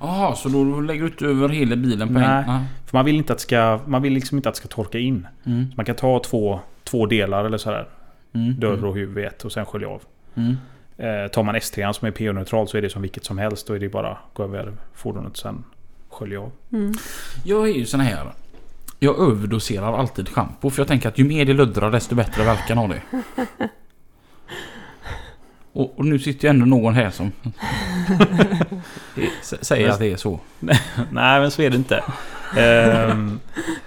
[0.00, 0.14] Mm.
[0.14, 2.20] Jaha, så då lägger du inte över hela bilen på en?
[2.20, 2.44] Nej.
[2.46, 2.64] Nej.
[2.86, 4.98] För man vill, inte att det ska, man vill liksom inte att det ska torka
[4.98, 5.26] in.
[5.44, 5.70] Mm.
[5.70, 7.88] Så man kan ta två, två delar eller sådär.
[8.32, 8.60] Mm.
[8.60, 10.02] Dörr och huvud ett och sen skölja av.
[10.34, 10.56] Mm.
[10.96, 13.66] Eh, tar man S3 som är PO-neutral så är det som vilket som helst.
[13.66, 15.64] Då är det bara att gå över fordonet och sen
[16.08, 16.52] skölja av.
[16.72, 16.92] Mm.
[17.44, 18.32] Jag är ju sån här.
[18.98, 22.78] Jag överdoserar alltid schampo för jag tänker att ju mer det luddrar desto bättre verkan
[22.78, 23.02] har det.
[25.72, 27.32] Och, och nu sitter ju ändå någon här som
[29.42, 30.40] säger att det är så.
[31.10, 32.04] Nej, men så är det inte.
[32.56, 33.40] Ehm,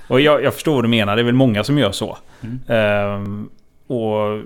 [0.08, 1.15] och jag, jag förstår vad du menar.
[1.15, 2.17] Det är väl många som gör så.
[2.41, 2.60] Mm.
[2.67, 3.50] Ehm,
[3.88, 4.41] och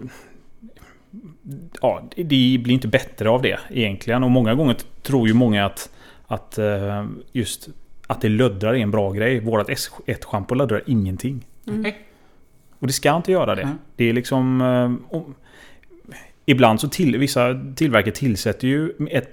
[1.82, 2.23] ja, det
[2.63, 4.23] blir inte bättre av det egentligen.
[4.23, 5.89] Och många gånger tror ju många att,
[6.28, 7.69] att eh, just
[8.08, 9.39] att det löddrar är en bra grej.
[9.39, 11.45] Vårat S1-schampo löddrar ingenting.
[11.67, 11.91] Mm.
[12.80, 13.62] Och det ska inte göra det.
[13.62, 13.78] Mm.
[13.95, 14.62] Det är liksom...
[16.49, 19.29] Ibland så till, vissa tillverkare tillsätter ju ett,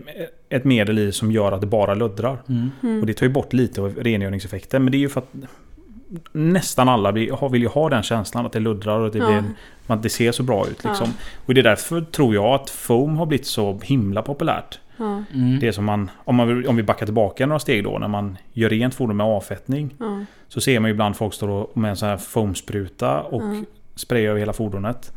[0.49, 2.39] ett medel i som gör att det bara löddrar.
[2.49, 2.71] Mm.
[2.83, 3.01] Mm.
[3.01, 4.85] Och det tar ju bort lite av rengöringseffekten.
[4.85, 5.35] Men det är ju för att
[6.33, 9.27] nästan alla vill ju ha den känslan att det luddrar och att det, Ja.
[9.27, 9.43] blir,
[9.87, 10.85] att det ser så bra ut.
[10.85, 11.09] Liksom.
[11.47, 14.79] Och det är därför tror jag att foam har blivit så himla populärt.
[14.97, 15.23] Ja.
[15.35, 15.59] Mm.
[15.61, 18.69] Det som man, om, man, om vi backar tillbaka några steg då, när man gör
[18.71, 19.95] rent fordon med avfettning.
[19.99, 20.25] Ja.
[20.49, 23.63] Så ser man ju ibland folk stå med en sån här foamspruta och Ja.
[23.97, 25.13] spraya över hela fordonet.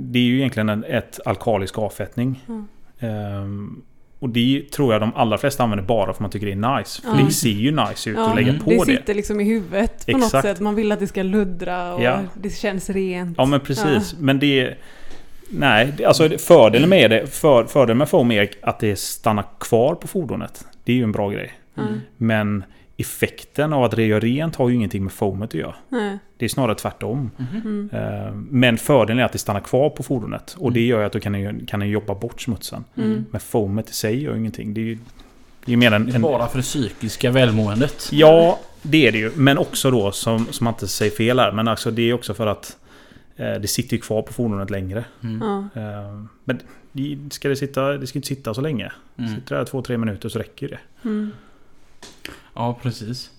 [0.00, 2.44] Det är ju egentligen en, ett alkalisk avfettning.
[2.48, 2.68] Mm.
[2.98, 3.82] Ehm,
[4.18, 6.78] och det tror jag de allra flesta använder bara för att man tycker det är
[6.78, 7.02] nice.
[7.02, 7.24] För Ja.
[7.24, 8.62] det ser ju nice ut Ja, att lägga Mm.
[8.62, 8.84] på det det.
[8.84, 10.46] sitter liksom i huvudet på något Exakt.
[10.46, 10.60] sätt.
[10.60, 12.20] Man vill att det ska luddra och Ja.
[12.34, 13.34] det känns rent.
[13.38, 14.14] Ja men precis.
[14.18, 14.74] Men det...
[15.54, 20.08] Nej, alltså fördelen med det, för, fördelen med foam är att det stannar kvar på
[20.08, 20.64] fordonet.
[20.84, 21.52] Det är ju en bra grej.
[21.78, 22.00] Mm.
[22.16, 22.64] Men
[22.96, 25.74] effekten av att det gör rent har ju ingenting med foamet att göra.
[25.88, 26.18] Nej.
[26.36, 27.30] Det är snarare tvärtom.
[27.64, 27.90] Mm.
[27.92, 30.56] Eh, Men fördelen är att det stannar kvar på fordonet.
[30.58, 30.90] Och det Mm.
[30.90, 32.84] gör att du kan, ju- kan jobba bort smutsen.
[32.96, 33.24] Mm.
[33.30, 34.74] Men foamet i sig gör ju ingenting.
[34.74, 34.98] Det är ju
[35.64, 38.08] det är mer en, en, bara för det psykiska välmåendet.
[38.12, 39.30] Ja, det är det ju.
[39.36, 42.34] Men också då, som, som man inte säger fel här, men alltså det är också
[42.34, 42.76] för att
[43.36, 45.04] eh, det sitter ju kvar på fordonet längre.
[45.22, 45.42] Mm.
[45.74, 46.60] Eh, men
[46.92, 48.92] det, ska det, sitta, det ska inte sitta så länge.
[49.16, 49.34] Mm.
[49.34, 50.78] Sitter det här två, tre minuter så räcker det.
[51.08, 51.30] Mm.
[52.54, 53.30] Ja, precis.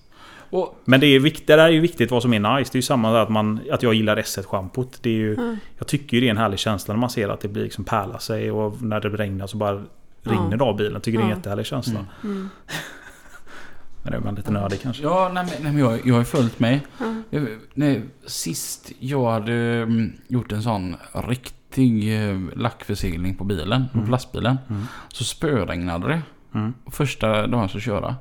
[0.50, 2.70] Och, Men det, är vikt, det där är ju viktigt vad som är nice.
[2.72, 4.98] Det är ju samma där att, man, att jag gillar S1-schampot.
[5.02, 5.56] Det är ju, Ja.
[5.78, 7.84] Jag tycker ju det är en härlig känsla när man ser att det blir liksom
[7.84, 9.82] pärla sig och när det regnar så bara
[10.22, 10.30] Ja.
[10.32, 10.92] rinner det av bilen.
[10.92, 11.36] Jag tycker det är en Ja.
[11.36, 12.06] jättehärlig känsla.
[12.24, 12.36] Mm.
[12.36, 12.48] Mm.
[14.02, 15.02] Men det är man lite nördig kanske.
[15.02, 16.80] ja, nej, nej, men jag, jag har följt med.
[16.98, 17.14] Ja.
[17.30, 20.96] Jag, nej, sist jag hade mm, gjort en sån
[21.28, 24.06] riktig eh, lackförseglning på bilen, Mm.
[24.06, 24.58] på lastbilen.
[24.70, 24.82] Mm.
[25.08, 26.22] Så spöregnade det.
[26.54, 26.74] Mm.
[26.90, 28.16] Första dagen jag skulle köra.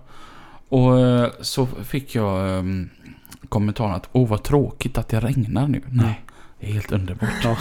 [0.73, 2.89] Och eh, så fick jag um,
[3.49, 5.81] kommentaren att åh vad tråkigt att det regnar nu.
[5.89, 6.21] Nej,
[6.59, 7.29] det är helt underbart.
[7.43, 7.57] Ja.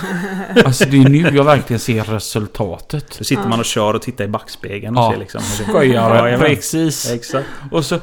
[0.65, 3.13] Alltså det är nu jag verkligen ser resultatet.
[3.13, 5.11] Så sitter man och kör och tittar i backspegeln och Ja.
[5.13, 5.41] ser liksom.
[5.43, 7.11] Skojare, Ja, precis.
[7.11, 7.49] Exakt.
[7.71, 7.99] Och så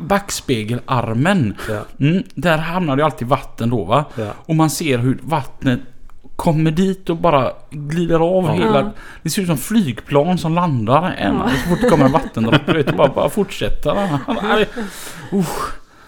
[0.00, 1.54] backspegelarmen.
[1.68, 1.84] Ja.
[2.00, 4.04] Mm, där hamnar det alltid vatten då va?
[4.18, 4.32] Ja.
[4.46, 5.80] Och man ser hur vattnet
[6.36, 8.52] kommer dit och bara glider av Ja.
[8.52, 8.90] hela...
[9.22, 11.48] Det ser ut som flygplan som landar en Ja.
[11.62, 12.92] så fort det kommer en vattendroppe.
[12.96, 13.94] Bara, bara fortsätter.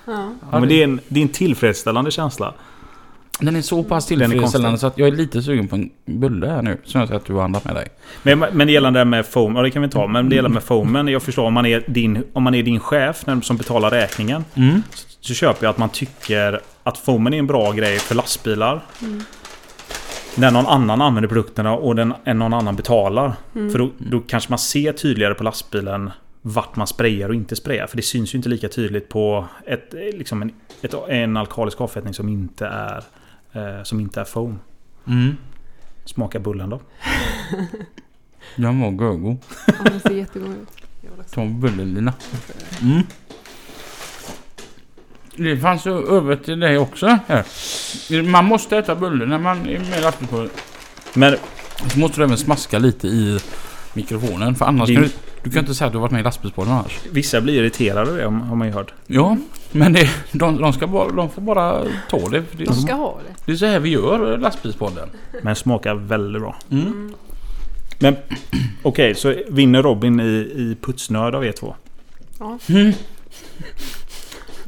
[0.09, 0.33] Ja.
[0.53, 2.55] Ja, men det är, en, det är en tillfredsställande känsla.
[3.41, 6.62] Den är så pass tillfredsställande så att jag är lite sugen på en bulle här
[6.62, 6.81] nu.
[6.85, 7.89] Som jag ser att du har handlat med dig.
[8.23, 10.07] Men, men det gäller det med foam, ja det kan vi ta.
[10.07, 11.09] Men det gäller med foamen.
[11.09, 14.45] Jag förstår om man är din, om man är din chef när, som betalar räkningen.
[14.55, 14.83] Mm.
[15.21, 18.85] Så köper jag att man tycker att foamen är en bra grej för lastbilar.
[19.03, 19.23] Mm.
[20.38, 23.35] När någon annan använder produkterna och den, än någon annan betalar.
[23.55, 23.70] Mm.
[23.70, 26.11] För då, då kanske man ser tydligare på lastbilen
[26.42, 27.87] vart man sprayar och inte sprayar.
[27.87, 32.14] För det syns ju inte lika tydligt på ett, liksom en, ett, en alkalisk avfettning
[32.14, 33.05] som inte är,
[33.53, 34.59] eh, som inte är foam.
[35.07, 35.37] Mm.
[36.05, 36.81] Smaka bullen då.
[38.57, 39.37] Den var görgod.
[39.66, 40.68] Ja, den ser jättegod ut.
[41.31, 42.14] Ta bullen Lina.
[42.83, 43.03] Mm.
[45.37, 47.44] Det fanns ju över till dig också här.
[48.22, 50.51] Man måste äta bulle när man är med i lastbilspodden.
[51.14, 51.37] Men
[51.92, 53.38] Så måste du även smaska lite i
[53.94, 54.55] mikrofonen.
[54.55, 55.11] För annars Din- kan du,
[55.42, 56.99] du kan inte säga att du har varit med i lastbilspodden annars.
[57.11, 58.92] vissa blir irriterade av det har man ju hört.
[59.07, 59.37] Ja,
[59.72, 62.44] men det, de, de, ska bara, de får bara ta det.
[62.53, 63.35] De det, ska ha det.
[63.46, 65.09] det är så här vi gör lastbilspodden.
[65.42, 66.57] Men smakar väldigt bra.
[66.70, 66.87] Mm.
[66.87, 67.14] Mm.
[67.99, 68.16] Men
[68.83, 70.25] okej, så vinner Robin i,
[70.57, 71.75] i putsnörd av er två?
[72.38, 72.59] Ja.
[72.68, 72.92] Mm.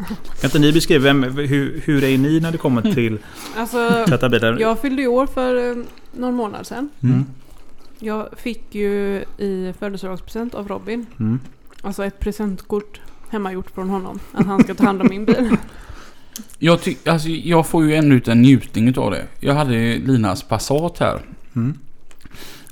[0.07, 3.19] Kan inte ni beskriva vem, hur, hur är ni när det kommer till
[3.57, 4.61] Alltså, bilar?
[4.61, 5.77] jag fyllde ju år för eh,
[6.17, 6.89] någon månad sedan.
[7.03, 7.25] Mm.
[7.99, 11.39] Jag fick ju i födelsedagspresent av Robin, Mm.
[11.83, 14.19] alltså ett presentkort hemmagjort från honom.
[14.33, 15.57] Att han ska ta hand om min bil.
[16.59, 19.25] Jag, ty, alltså, jag får ju ännu ut en njutning utav det.
[19.41, 21.21] Jag hade Linas Passat här.
[21.57, 21.75] Mm.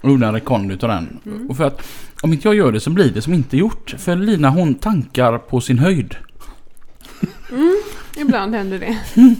[0.00, 1.18] Och gjorde en rekond utav den.
[1.26, 1.50] Mm.
[1.50, 1.82] Och för att
[2.22, 3.94] om inte jag gör det så blir det som inte gjort.
[3.98, 6.14] För Lina hon tankar på sin höjd.
[8.16, 8.98] Ibland händer det.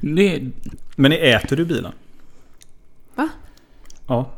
[0.00, 0.42] Det,
[0.96, 1.92] Men äter du bilen?
[3.14, 3.28] Va?
[4.06, 4.30] Ja.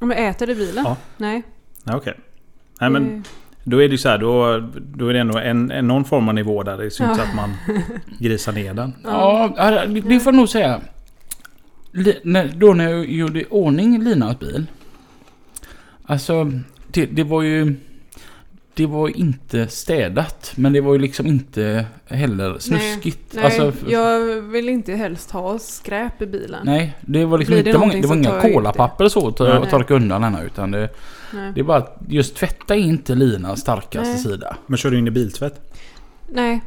[0.00, 0.84] Om jag äter i bilen?
[0.84, 0.96] Ja.
[1.16, 1.42] Nej.
[1.84, 2.14] Ja, Okej.
[2.80, 3.24] Nej men
[3.64, 4.60] då är det ju så här, då,
[4.96, 7.24] då är det ändå en, en, någon form av nivå där det syns Ja.
[7.24, 7.54] att man
[8.18, 8.92] grisar ner den.
[9.04, 10.80] ja, ja, det, det får jag nog säga.
[12.54, 14.66] Då när jag gjorde i ordning Linas bil.
[16.04, 16.50] Alltså,
[16.88, 17.74] det, det var ju...
[18.74, 20.52] Det var ju inte städat.
[20.56, 23.34] Men det var ju liksom inte heller snuskigt.
[23.34, 26.60] Nej, alltså, jag vill inte helst ha skräp i bilen.
[26.66, 29.52] Nej, det var liksom Blir det inte många, det var inga kolapapper så att Nej.
[29.52, 30.88] att torka undan denna utan det,
[31.32, 31.52] Nej.
[31.54, 34.18] det är bara att just tvätta är inte Linas starkaste Nej.
[34.18, 34.56] sida.
[34.66, 35.74] Men kör du in i biltvätt?
[36.28, 36.60] Nej.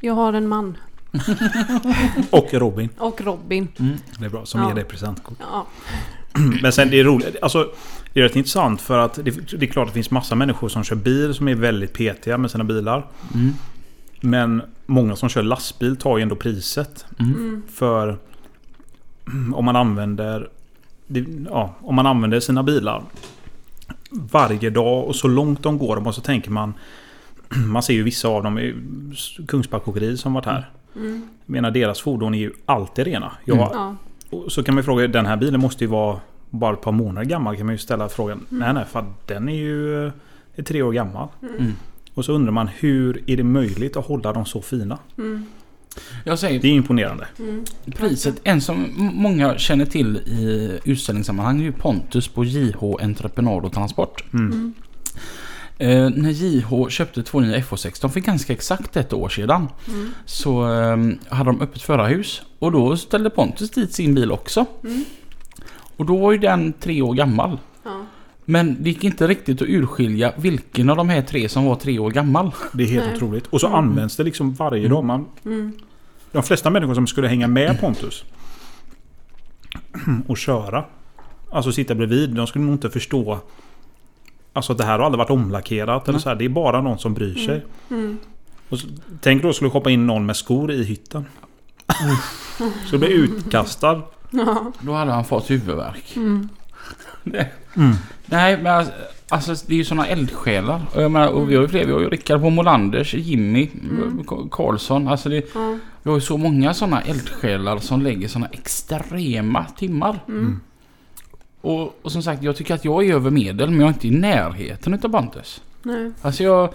[0.00, 0.78] Jag har en man.
[2.30, 2.88] Och Robin.
[2.98, 3.68] Och Robin.
[4.18, 4.68] Det är bra, som Ja.
[4.68, 5.38] ger dig presentkort.
[5.52, 5.66] Ja.
[6.62, 7.36] Men sen det är roligt.
[7.42, 7.70] Alltså,
[8.12, 10.68] det är rätt intressant för att det, det är klart att det finns massa människor
[10.68, 13.06] som kör bil som är väldigt petiga med sina bilar.
[13.34, 13.52] Mm.
[14.20, 17.06] Men många som kör lastbil tar ju ändå priset.
[17.18, 17.62] Mm.
[17.72, 18.18] För
[19.54, 20.48] om man använder
[21.50, 23.02] ja, om man använder sina bilar
[24.10, 26.06] varje dag och så långt de går.
[26.06, 26.74] Och så tänker man
[27.66, 28.74] Man ser ju vissa av dem i
[29.48, 30.70] Kungsbacka åkeri som varit här.
[30.96, 31.28] Mm.
[31.46, 33.32] Jag menar deras fordon är ju alltid rena.
[33.44, 33.96] Jag, Mm.
[34.48, 36.20] Så kan man ju fråga, den här bilen måste ju vara
[36.52, 37.56] bara ett par månader gammal.
[37.56, 38.46] Kan man ju ställa frågan.
[38.48, 40.12] Nej nej, för den är ju eh,
[40.56, 41.28] är tre år gammal.
[41.58, 41.72] Mm.
[42.14, 44.98] Och så undrar man hur är det möjligt att hålla dem så fina?
[45.18, 45.46] Mm.
[46.24, 47.26] Jag säger Det är imponerande.
[47.38, 47.64] Mm.
[47.96, 53.72] priset, en som många känner till i utställningssammanhang är ju Pontus på JH Entreprenad och
[53.72, 54.24] Transport.
[54.32, 54.52] Mm.
[54.52, 54.74] Mm.
[55.78, 60.10] Eh, när JH köpte två nya FH16 för ganska exakt ett år sedan Mm.
[60.26, 60.96] så eh,
[61.36, 64.66] hade de öppet förarhus och då ställde Pontus dit sin bil också.
[65.92, 65.96] Mm.
[65.96, 67.58] Och då var ju den tre år gammal.
[67.84, 68.04] Ja.
[68.44, 71.98] Men det gick inte riktigt att urskilja vilken av de här tre som var tre
[71.98, 72.50] år gammal.
[72.72, 73.16] Det är helt Nej.
[73.16, 73.46] otroligt.
[73.46, 73.78] Och så Mm.
[73.78, 75.04] används det liksom varje dag.
[75.04, 75.72] Man, Mm.
[76.32, 78.24] de flesta människor som skulle hänga med Pontus
[80.26, 80.84] och köra.
[81.50, 82.30] Alltså sitta bredvid.
[82.30, 83.38] De skulle nog inte förstå
[84.54, 86.08] Alltså att det här har aldrig varit omlackerat.
[86.08, 86.36] Eller så här.
[86.36, 87.64] Det är bara någon som bryr sig.
[87.90, 88.18] Mm.
[88.68, 88.86] Och så,
[89.20, 91.24] tänk då skulle hoppa in någon med skor i hytten.
[92.90, 94.02] Så bli utkastad.
[94.32, 94.72] Ja.
[94.80, 96.16] Då hade han fått huvudvärk.
[96.16, 96.48] Mm.
[97.76, 97.92] Mm.
[98.26, 98.92] Nej men alltså,
[99.28, 100.80] alltså det är ju såna eldsjälar.
[100.94, 101.86] Och, jag menar, och vi har ju fler.
[101.86, 104.24] Vi har ju Rickard på Molanders, Jimmy Mm.
[104.50, 105.08] Karlsson.
[105.08, 105.78] Alltså det, Ja.
[106.02, 110.18] vi har ju så många såna eldsjälar som lägger såna extrema timmar.
[110.28, 110.60] Mm.
[111.60, 114.08] Och, och som sagt, jag tycker att jag är över medel men jag är inte
[114.08, 115.62] i närheten utav Pontus.
[115.82, 116.10] Nej.
[116.22, 116.74] Alltså jag...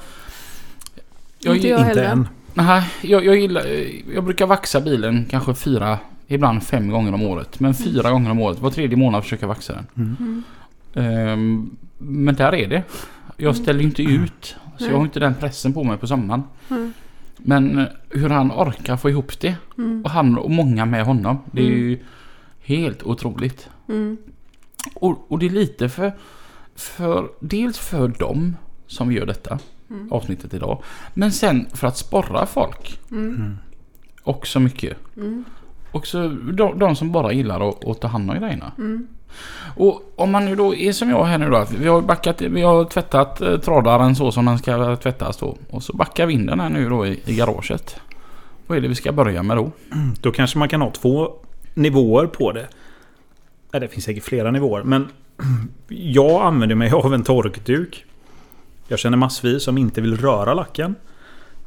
[1.40, 2.04] Jag, Inte jag Inte heller.
[2.04, 2.28] än.
[2.54, 3.64] Nej, jag, jag gillar...
[4.14, 7.60] Jag brukar vaxa bilen kanske fyra, ibland fem gånger om året.
[7.60, 8.60] Men fyra gånger om året.
[8.60, 10.18] Var tredje månad försöker jag vaxa den.
[10.20, 10.44] Mm.
[10.94, 12.84] Ehm, men där är det.
[13.38, 13.64] Jag Mm.
[13.64, 14.56] ställer ju inte ut.
[14.78, 16.44] Så jag har inte den pressen på mig på sommaren.
[16.70, 16.94] Mm.
[17.38, 19.56] Men eh, hur han orkar få ihop det.
[19.78, 20.02] Mm.
[20.04, 21.38] Och han och många med honom.
[21.52, 21.78] Det är Mm.
[21.80, 22.00] ju
[22.62, 23.70] helt otroligt.
[23.90, 24.18] Mm.
[24.94, 26.12] Och, och det är lite för,
[26.76, 27.28] för...
[27.40, 28.56] Dels för dem
[28.88, 29.60] som gör detta
[29.90, 30.12] Mm.
[30.12, 30.84] avsnittet idag.
[31.14, 33.00] Men sen för att sporra folk.
[33.12, 33.36] Mm.
[33.36, 33.58] Mm.
[34.24, 34.98] Också mycket.
[35.98, 38.72] Och så de, de som bara gillar att, att ta hand om grejerna.
[38.78, 39.08] Mm.
[39.76, 41.58] Och om man nu då är som jag här nu då.
[41.58, 45.58] att Vi har backat, vi har tvättat eh, tradaren så som den ska tvättas då.
[45.70, 48.00] Och så backar vi in den här nu då i, i garaget.
[48.68, 49.72] Vad är det vi ska börja med då?
[50.22, 51.32] Då kanske man kan ha två
[51.74, 52.68] nivåer på det.
[53.72, 54.84] Ja, det finns säkert flera nivåer.
[54.84, 55.08] Men
[55.88, 58.06] jag använder mig av en torkduk.
[58.88, 60.96] Jag känner massvis som inte vill röra lacken.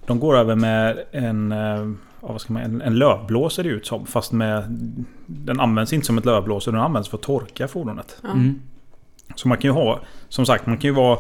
[0.07, 1.91] De går över med en, eh,
[2.23, 4.07] ja, vad ska man, en, en lövblås ser det ut som.
[4.07, 4.65] Fast med,
[5.27, 6.65] den används inte som ett lövblås.
[6.65, 8.17] Den används för att torka fordonet.
[8.25, 8.61] Mm.
[9.35, 11.19] Så man kan ju ha, som sagt, man kan ju vara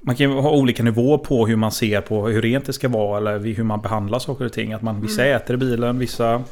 [0.00, 2.88] man kan ju ha olika nivåer på hur man ser på hur rent det ska
[2.88, 4.72] vara eller hur man behandlar saker och ting.
[4.72, 6.42] Att man, vissa äter i bilen, vissa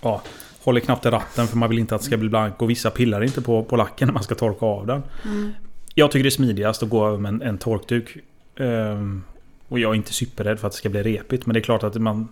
[0.00, 0.22] ja,
[0.64, 2.90] håller knappt i ratten för man vill inte att det ska bli blank och vissa
[2.90, 5.02] pillar inte på, på lacken när man ska torka av den.
[5.24, 5.52] Mm.
[5.94, 8.16] Jag tycker det är smidigast att gå över med en, en torkduk.
[8.56, 9.24] Ehm,
[9.72, 11.82] och jag är inte superrädd för att det ska bli repigt men det är klart
[11.82, 12.28] att man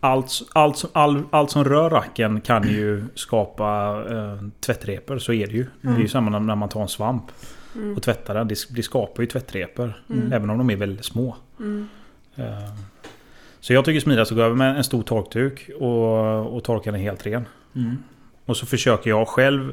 [0.00, 5.46] allt, allt, som- all, allt som rör racken kan ju skapa eh, tvättrepor, så är
[5.46, 5.66] det ju.
[5.80, 7.24] Det är ju samma när- man tar en svamp
[7.74, 7.96] Mm.
[7.96, 8.48] och tvättar den.
[8.48, 10.02] Det, det skapar ju tvättrepor.
[10.10, 10.32] Mm.
[10.32, 11.36] Även om de är väldigt små.
[11.60, 11.88] Mm.
[12.36, 12.44] Eh,
[13.60, 17.00] Så jag tycker smidigast att gå över med en stor torkduk och, och torka den
[17.00, 17.44] helt ren.
[17.74, 17.96] Mm.
[18.46, 19.72] Och så försöker jag själv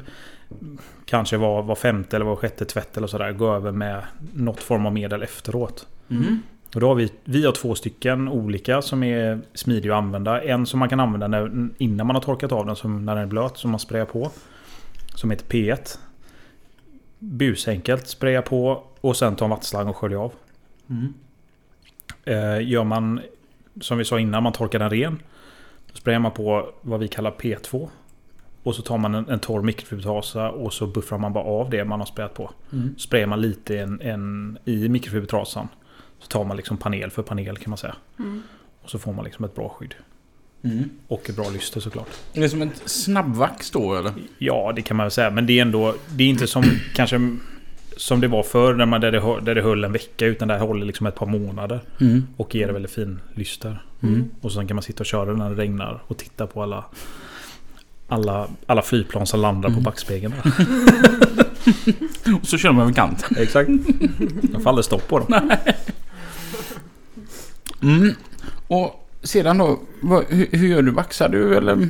[1.04, 4.02] Kanske var, var femte eller var sjätte tvätt eller sådär Gå över med
[4.34, 5.86] något form av medel efteråt.
[6.10, 6.42] Mm.
[6.76, 10.42] Och då har vi, vi har två stycken olika som är smidiga att använda.
[10.42, 13.24] En som man kan använda när, innan man har torkat av den, som när den
[13.24, 14.30] är blöt, som man sprayar på.
[15.14, 15.98] Som heter P1.
[17.18, 18.06] busenkelt.
[18.06, 20.32] Spraya på och sen ta en vattslang och skölja av.
[20.90, 21.14] Mm.
[22.24, 23.20] Eh, gör man
[23.80, 25.18] som vi sa innan, man torkar den ren.
[25.92, 27.88] Då sprayar man på vad vi kallar P2.
[28.62, 31.84] Och så tar man en, en torr mikrofibertrasa och så buffrar man bara av det
[31.84, 32.50] man har sprayat på.
[32.72, 32.94] Mm.
[32.98, 35.68] Sprayar man lite en, en, i mikrofibertrasan.
[36.20, 37.96] Så tar man liksom panel för panel kan man säga.
[38.18, 38.42] Mm.
[38.82, 39.94] Och så får man liksom ett bra skydd.
[40.64, 40.90] Mm.
[41.08, 42.08] Och ett bra lyster såklart.
[42.32, 44.12] Är det som ett snabbvax då eller?
[44.38, 45.30] Ja, det kan man väl säga.
[45.30, 45.94] Men det är ändå...
[46.08, 47.36] Det är inte som kanske...
[47.96, 50.26] Som det var förr när man, där, det, där det höll en vecka.
[50.26, 51.80] Utan det håller liksom ett par månader.
[52.00, 52.26] Mm.
[52.36, 53.82] Och ger väldigt fin lyster.
[54.02, 54.24] Mm.
[54.40, 56.02] Och sen kan man sitta och köra när det regnar.
[56.06, 56.84] Och titta på alla...
[58.08, 59.82] Alla, alla flygplan som landar på Mm.
[59.82, 60.34] backspegeln.
[62.40, 63.24] Och så kör man över kant.
[63.36, 63.70] Exakt.
[64.42, 65.50] Då faller stopp på dem.
[67.82, 68.14] Mm.
[68.68, 70.90] Och sedan då, vad, hur, hur gör du?
[70.90, 71.88] Vaxar du eller?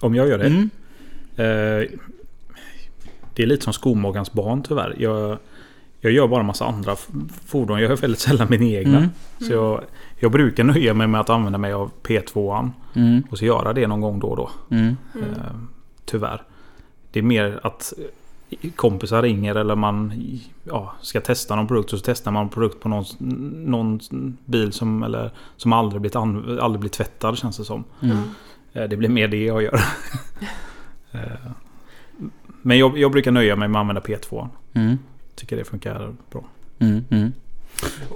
[0.00, 0.46] Om jag gör det.
[0.46, 0.70] Mm.
[1.36, 1.88] Eh,
[3.34, 4.94] det är lite som skomagarens barn tyvärr.
[4.98, 5.38] Jag,
[6.00, 6.96] jag gör bara massa andra
[7.46, 7.80] fordon.
[7.80, 8.98] Jag gör väldigt sällan mina egna.
[8.98, 9.10] Mm.
[9.38, 9.84] Så jag,
[10.18, 12.70] jag brukar nöja mig med att använda mig av P2an.
[12.94, 13.22] Mm.
[13.30, 14.50] Och så göra det någon gång då och då.
[14.70, 14.96] Mm.
[15.14, 15.54] Eh,
[16.04, 16.42] tyvärr.
[17.12, 17.92] Det är mer att
[18.76, 20.12] kompisar ringer eller man
[20.64, 21.90] ja, ska testa någon produkt.
[21.90, 23.04] Så testar man en produkt på någon,
[23.64, 24.00] någon
[24.44, 27.84] bil som, eller, som aldrig, blivit aldrig blivit tvättad känns det som.
[28.02, 28.16] Mm.
[28.72, 29.80] Eh, Det blir mer det jag gör.
[31.12, 31.20] Eh,
[32.62, 34.48] Men jag, jag brukar nöja mig med att använda P2.
[34.74, 34.98] Mm.
[35.34, 36.44] Tycker det funkar bra.
[36.78, 37.04] Mm.
[37.10, 37.32] Mm.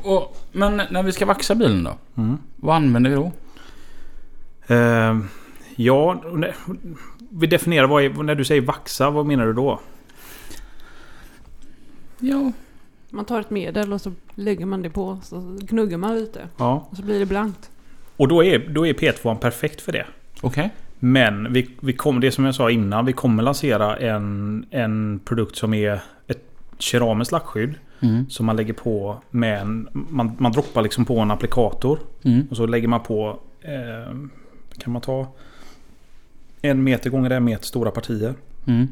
[0.02, 1.96] Och, men när vi ska vaxa bilen då?
[2.56, 3.32] Vad använder vi då?
[4.74, 5.18] Eh,
[5.76, 6.22] Ja,
[7.30, 9.80] vi definierar vad är, när du säger vaxa, vad menar du då?
[12.18, 12.52] Ja.
[13.10, 15.18] Man tar ett medel och så lägger man det på.
[15.22, 16.48] Så gnuggar man lite.
[16.56, 16.86] Ja.
[16.90, 17.70] Och så blir det blankt.
[18.16, 20.06] Och då är, då är P2 perfekt för det.
[20.40, 20.70] Okej.
[20.98, 25.56] Men vi, vi kommer, det som jag sa innan, vi kommer lansera en, en produkt
[25.56, 26.44] som är ett
[26.78, 27.74] keramiskt lackskydd.
[28.00, 28.30] Mm.
[28.30, 29.88] Som man lägger på med en...
[29.92, 31.98] Man, man droppar liksom på en applikator.
[32.22, 32.46] Mm.
[32.50, 33.38] Och så lägger man på...
[33.60, 34.14] Eh,
[34.78, 35.26] kan man ta
[36.62, 38.34] en meter gånger en meter stora partier.
[38.66, 38.88] Mm.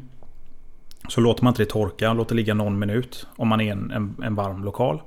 [1.09, 3.27] Så låter man inte det torka, låter det ligga någon minut.
[3.35, 5.01] Om man är en, en, en varm lokal.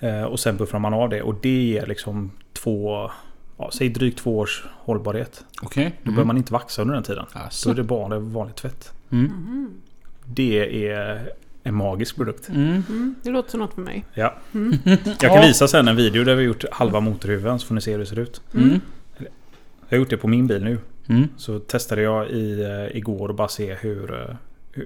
[0.00, 1.22] Eh, och sen buffrar man av det.
[1.22, 3.10] Och det ger liksom två...
[3.58, 5.44] Ja, säg drygt två års hållbarhet.
[5.62, 5.84] Okej.
[5.84, 6.14] Då Mm.
[6.14, 7.24] behöver man inte vaxa under den tiden.
[7.32, 7.68] Alltså.
[7.68, 8.92] Då är det bara vanlig tvätt.
[9.10, 9.24] Mm.
[9.26, 9.70] Mhm.
[10.24, 11.28] Det är
[11.62, 12.48] en magisk produkt.
[12.48, 12.82] Mm.
[12.88, 14.04] Mm, det låter som något för mig.
[14.14, 14.34] Ja.
[14.54, 14.76] Mm.
[15.20, 17.92] Jag kan visa sen en video där vi gjort halva motorhuven så får ni se
[17.92, 18.40] hur det ser ut.
[18.54, 18.80] Mm.
[19.88, 20.78] Jag har gjort det på min bil nu.
[21.08, 21.28] Mm.
[21.36, 24.36] Så testade jag i, eh, igår och bara se hur, eh, hur,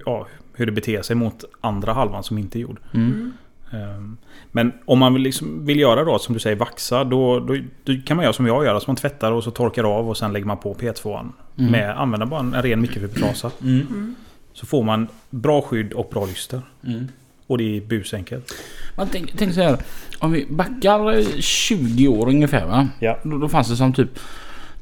[0.05, 2.79] ja, hur det beter sig mot andra halvan som inte är gjord.
[2.93, 3.33] Mm.
[3.71, 4.17] Ehm,
[4.51, 7.93] Men om man vill, liksom, vill göra då som du säger vaxa då, då, då
[8.05, 8.73] kan man göra som jag gör.
[8.73, 11.29] Alltså man tvättar och så torkar av och sen lägger man på P2an.
[11.57, 11.71] Mm.
[11.71, 13.51] Med, använder bara en, en ren mikrofibertrasa.
[13.61, 13.87] Mm.
[13.87, 14.15] Mm.
[14.53, 16.61] Så får man bra skydd och bra lyster.
[16.85, 17.07] Mm.
[17.47, 18.53] Och det är busenkelt.
[18.95, 19.77] Man tänk, tänk så här.
[20.19, 22.87] Om vi backar eh, 20 år ungefär va?
[22.99, 23.17] Ja.
[23.23, 24.19] Då, då fanns det som typ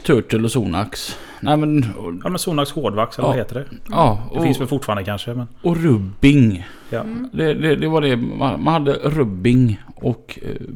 [0.03, 1.17] Turtle och Sonax.
[1.39, 1.91] Nej men...
[1.97, 3.29] Och, Ja men Sonax hårdvax eller Ja.
[3.31, 3.65] vad heter det?
[3.89, 5.47] ja, Det och, finns väl fortfarande kanske men...
[5.61, 6.67] och rubbing.
[6.89, 6.99] Ja.
[7.01, 7.29] Mm.
[7.33, 8.15] Det, det, det var det.
[8.17, 10.67] Man, hade rubbing och eh,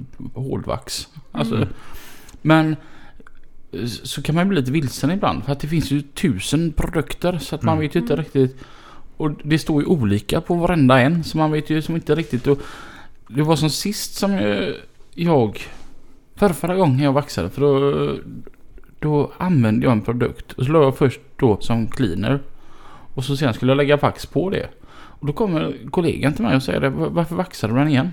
[0.42, 1.08] hårdvax.
[1.32, 1.68] Alltså, Mm.
[2.42, 2.76] Men
[4.04, 5.44] så kan man bli lite vilsen ibland.
[5.44, 7.38] För att det finns ju tusen produkter.
[7.38, 7.82] Så att man Mm.
[7.88, 8.58] vet ju inte riktigt.
[9.18, 11.24] Och det står ju olika på varenda en.
[11.24, 12.48] Så man vet ju som inte riktigt.
[12.48, 12.60] Och
[13.28, 14.70] det var som sist som eh,
[15.14, 15.62] jag...
[16.36, 17.50] Förra, förra gången jag vaxade.
[17.50, 18.16] För då,
[19.04, 20.52] då använde jag en produkt.
[20.52, 22.39] Och så la jag först då som cleaner.
[23.13, 24.68] Och så sen skulle jag lägga vax på det.
[24.94, 28.12] Och då kommer kollegan till mig och säger det, "Va- varför vaxar du den igen?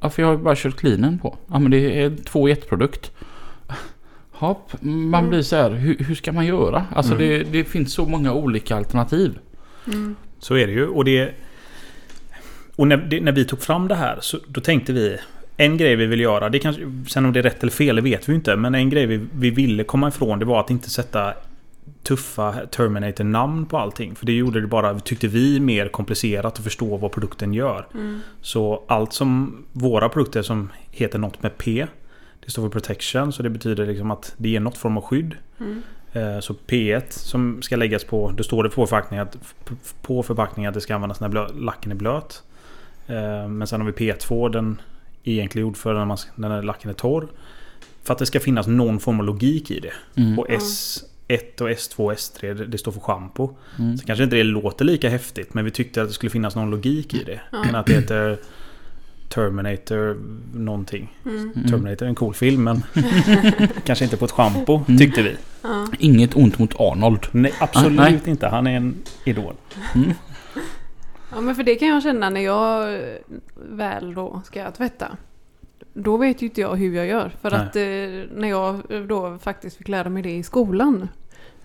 [0.00, 1.36] Ja, för jag har ju bara kört cleanen på.
[1.46, 3.10] Ja, men det är två i ett produkt.
[4.32, 5.28] Hopp, man Mm.
[5.30, 6.86] blir så här, hur, hur ska man göra?
[6.94, 7.28] Alltså Mm.
[7.28, 9.38] det, det finns så många olika alternativ.
[9.86, 10.16] Mm.
[10.38, 10.86] Så är det ju.
[10.88, 11.34] Och, det,
[12.76, 15.18] och när, det, när vi tog fram det här så då tänkte vi
[15.60, 18.02] en grej vi vill göra, det kanske, sen om det är rätt eller fel det
[18.02, 18.56] vet vi inte.
[18.56, 21.34] Men en grej vi, vi ville komma ifrån det var att inte sätta
[22.02, 24.14] tuffa Terminator-namn på allting.
[24.14, 27.86] För det gjorde det bara, tyckte vi, mer komplicerat att förstå vad produkten gör.
[27.94, 28.20] Mm.
[28.40, 31.86] Så allt som våra produkter som heter något med P.
[32.44, 35.34] Det står för protection så det betyder liksom att det ger något form av skydd.
[35.60, 35.82] Mm.
[36.12, 39.36] Eh, Så P1 som ska läggas på, det står det på förpackningen att,
[40.02, 42.42] på förpackningen att det ska användas när lacken är blöt.
[43.06, 44.80] Eh, Men sen har vi P2, den
[45.32, 47.28] egentligen gjord för när, man, när lacken är torr.
[48.04, 50.20] För att det ska finnas någon form av logik i det.
[50.20, 50.38] Mm.
[50.38, 53.50] Och S1 och S2 och S3 det, det står för schampo.
[53.78, 53.98] Mm.
[53.98, 56.70] Så kanske inte det låter lika häftigt men vi tyckte att det skulle finnas någon
[56.70, 57.40] logik i det.
[57.52, 57.62] Ja.
[57.64, 58.38] Men att det heter
[59.28, 60.16] Terminator
[60.54, 61.12] någonting.
[61.24, 61.52] Mm.
[61.56, 61.68] Mm.
[61.70, 62.82] Terminator är en cool film men
[63.84, 64.98] kanske inte på ett schampo Mm.
[64.98, 65.36] tyckte vi.
[65.98, 67.26] Inget ont mot Arnold.
[67.32, 68.20] Nej, absolut Ah, nej.
[68.26, 68.46] inte.
[68.46, 69.54] Han är en idol.
[71.30, 73.00] Ja men för det kan jag känna när jag
[73.54, 75.16] väl då ska tvätta.
[75.92, 77.28] Då vet ju inte jag hur jag gör.
[77.28, 77.60] För Nej.
[77.60, 81.08] att eh, när jag då faktiskt fick lära mig det i skolan.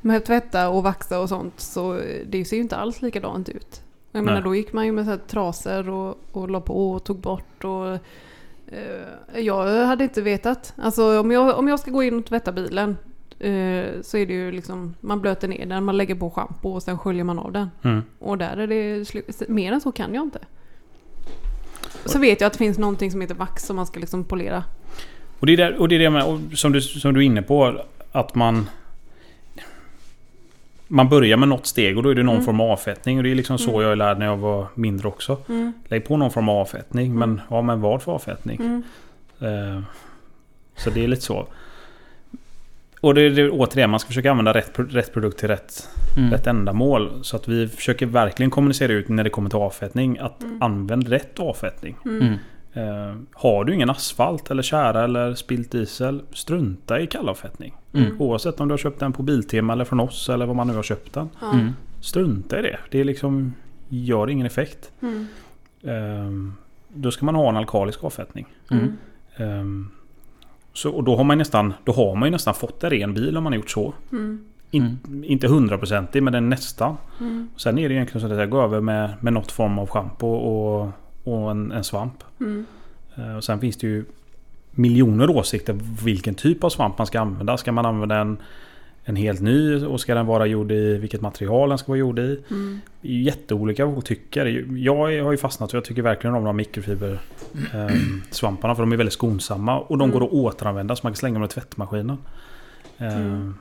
[0.01, 3.82] Med att tvätta och vaxa och sånt så det ser ju inte alls likadant ut.
[4.11, 4.43] Jag menar Nej.
[4.43, 7.64] då gick man ju med så här trasor och, och la på och tog bort
[7.64, 7.88] och
[8.68, 10.74] eh, jag hade inte vetat.
[10.78, 12.97] Alltså om jag, om jag ska gå in och tvätta bilen
[13.44, 16.84] eh, så är det ju liksom man blöter ner den, man lägger på schampo och
[16.84, 17.70] sen sköljer man av den.
[17.84, 18.04] Mm.
[18.20, 19.41] Och där är det slut.
[19.48, 20.39] Mer än så kan jag inte.
[22.06, 24.64] Så vet jag att det finns någonting som heter vax som man ska liksom polera.
[25.39, 27.41] Och det är, där, och det, är det med, som, du, som du är inne
[27.41, 27.82] på,
[28.12, 28.70] att man...
[30.88, 32.46] Man börjar med något steg och då är det någon Mm.
[32.46, 33.18] form av avfettning.
[33.18, 33.82] Och det är liksom så Mm.
[33.82, 35.38] jag lärde när jag var mindre också.
[35.50, 35.74] Mm.
[35.88, 38.60] Lägg på någon form av avfettning, men ja, men vad för avfettning?
[38.60, 38.84] Mm.
[39.76, 39.82] Eh,
[40.76, 41.48] så det är lite så.
[43.04, 46.32] Och det är det, återigen, man ska försöka använda rätt, rätt produkt till rätt, Mm.
[46.32, 47.12] rätt ändamål.
[47.24, 50.18] Så att vi försöker verkligen kommunicera ut när det kommer till avfettning.
[50.20, 50.62] Att Mm.
[50.62, 51.97] använd rätt avfettning.
[52.06, 52.22] Mm.
[52.22, 52.38] Mm.
[52.74, 57.74] Eh, har du ingen asfalt eller kära eller spilt diesel, strunta i kallavfettning.
[57.93, 58.22] Mm.
[58.22, 60.74] Oavsett om du har köpt den på Biltema eller från oss eller vad man nu
[60.76, 61.30] har köpt den.
[61.54, 61.70] Mm.
[62.01, 62.78] Strunta i det.
[62.91, 63.54] Det är liksom,
[63.89, 64.91] gör ingen effekt.
[65.01, 65.28] Mm.
[65.84, 66.54] Eh,
[66.93, 68.45] då ska man ha en alkalisk avfettning.
[68.72, 68.97] Mm.
[70.74, 73.38] Så, och då har, man nästan, då har man ju nästan fått en ren bil
[73.38, 73.93] om man har gjort så.
[74.11, 74.45] Mm.
[74.71, 76.97] In, Inte hundraprocentig men den nästan.
[77.19, 77.49] Mm.
[77.57, 80.28] Sen är det egentligen så att jag går över med, med något form av schampo
[80.28, 80.89] och,
[81.24, 82.24] och en, en svamp.
[82.39, 82.65] Mm.
[83.15, 84.05] Eh, Och sen finns det ju
[84.71, 87.57] miljoner åsikter vilken typ av svamp man ska använda.
[87.57, 88.38] Ska man använda en,
[89.06, 92.20] en helt ny och ska den vara gjord i vilket material den ska vara gjord
[92.20, 92.43] i?
[92.49, 92.80] Mm.
[93.01, 94.66] Det är jätteolika vad folk tycker.
[94.78, 97.20] Jag har ju fastnat och jag tycker verkligen om de här mikrofiber
[97.74, 100.20] ehm, svamparna för de är väldigt skonsamma och de Mm.
[100.20, 102.18] går att återanvända så man kan slänga dem i tvättmaskinen.
[102.97, 103.56] Ehm, Mm.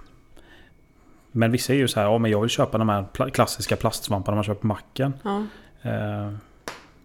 [1.32, 4.34] Men vissa är ju så här, ja men jag vill köpa de här klassiska plastsvamparna
[4.34, 5.12] man köper på macken.
[5.22, 5.42] Ja.
[5.82, 6.38] Ehm,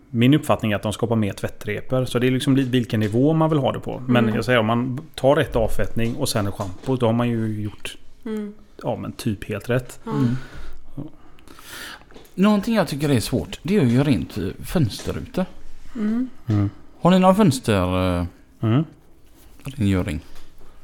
[0.09, 2.05] Min uppfattning är att de skapar mer tvättrepor.
[2.05, 4.01] Så det är liksom vilken nivå man vill ha det på.
[4.07, 4.35] Men Mm.
[4.35, 6.95] jag säger om man tar rätt avfettning och sen en schampo.
[6.95, 7.97] Då har man ju gjort
[8.27, 8.53] Mm.
[8.83, 9.99] ja, men typ helt rätt.
[10.05, 10.35] Mm.
[12.35, 15.45] Någonting jag tycker är svårt, det är att göra rent eh, fönsterrutor.
[15.95, 16.29] Mm.
[16.99, 18.27] Har ni någon fönsterrengöring?
[18.61, 20.21] Mm.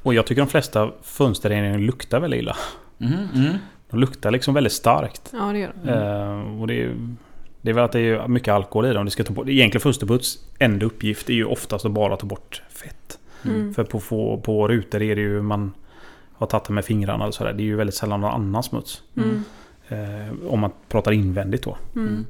[0.04, 2.56] Och jag tycker de flesta fönsterrengöringar luktar väldigt illa.
[3.00, 3.28] Mm.
[3.36, 3.58] Mm.
[3.90, 5.30] De luktar liksom väldigt starkt.
[5.34, 5.94] ja, det gör det.
[5.94, 6.96] Eh, och det är,
[7.62, 9.06] det är väl att det är mycket alkohol i dem.
[9.06, 12.62] Det ska ta bort, egentligen fönsterputs enda uppgift är ju oftast att bara ta bort
[12.70, 13.20] fett.
[13.46, 13.74] Mm.
[13.74, 15.72] För på, på, på rutor är det ju man
[16.44, 17.54] har tagit det med fingrarna och sådär.
[17.54, 19.02] Det är ju väldigt sällan någon annan smuts.
[19.16, 19.44] Mm.
[19.88, 21.78] Eh, om man pratar invändigt då.
[21.96, 22.26] Mm.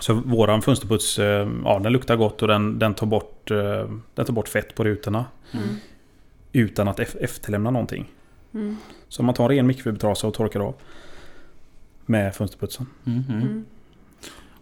[0.00, 4.26] Så våran fönsterputs, eh, ja den luktar gott och den, den, tar bort, eh, den
[4.26, 5.24] tar bort fett på rutorna.
[5.52, 5.66] Mm.
[6.52, 8.08] Utan att ef- efterlämna någonting.
[8.54, 8.76] Mm.
[9.08, 10.74] Så man tar en ren mikrofibertrasa och torkar av.
[12.06, 12.86] Med fönsterputsen.
[13.04, 13.22] Mm.
[13.28, 13.42] Mm.
[13.42, 13.64] Mm.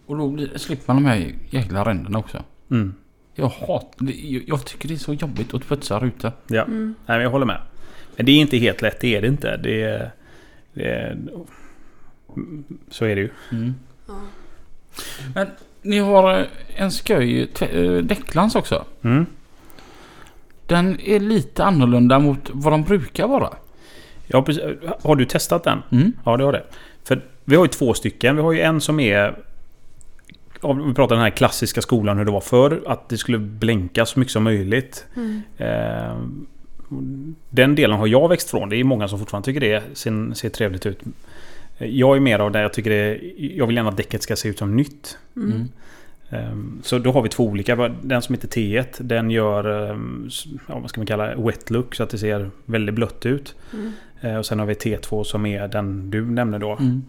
[0.05, 2.43] Och då blir, slipper man de här jäkla ränderna också.
[2.71, 2.93] Mm.
[3.35, 6.31] Jag hatar jag, jag tycker det är så jobbigt att putsa rutor.
[6.47, 6.95] Ja, Mm.
[7.05, 7.61] Nej, men jag håller med.
[8.17, 9.57] Men det är inte helt lätt, det är det inte.
[9.57, 10.11] Det är,
[10.73, 11.17] det är,
[12.89, 13.29] så är det ju.
[13.51, 13.75] Mm.
[14.07, 14.13] Ja.
[15.35, 15.47] Men
[15.81, 18.85] ni har en sköj tv- eh, däcklans också.
[19.01, 19.25] Mm.
[20.65, 23.49] Den är lite annorlunda mot vad de brukar vara.
[24.27, 24.63] Ja, precis.
[25.03, 25.81] Har du testat den?
[25.91, 26.13] Mm.
[26.25, 26.63] Ja, det har det.
[27.03, 28.35] För vi har ju två stycken.
[28.35, 29.37] Vi har ju en som är...
[30.61, 32.83] Om vi pratar den här klassiska skolan hur det var förr.
[32.87, 35.05] Att det skulle blänka så mycket som möjligt.
[35.15, 35.41] Mm.
[35.57, 36.17] Eh,
[37.49, 38.69] den delen har jag växt från.
[38.69, 40.99] Det är många som fortfarande tycker det ser, ser trevligt ut.
[41.77, 44.49] Jag är mer av det jag tycker det, Jag vill gärna att däcket ska se
[44.49, 45.17] ut som nytt.
[45.35, 45.51] Mm.
[45.51, 45.67] Mm.
[46.29, 47.75] Ehm, Så då har vi två olika.
[48.01, 50.29] Den som heter T1 den gör ehm,
[50.67, 53.55] ja, vad ska man kalla det, wet look så att det ser väldigt blött ut.
[53.73, 53.91] Mm.
[54.21, 56.77] Eh, Och sen har vi T2 som är den du nämnde då.
[56.79, 57.03] Mm.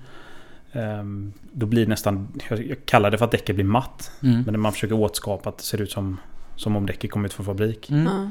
[0.73, 4.11] Ehm, Då blir det nästan, jag kallar det för att däcket blir matt.
[4.23, 4.35] Mm.
[4.43, 6.17] Men när man försöker återskapa att det ser ut som,
[6.57, 7.91] som om däcket kommer ut från fabrik.
[7.91, 8.31] Mm.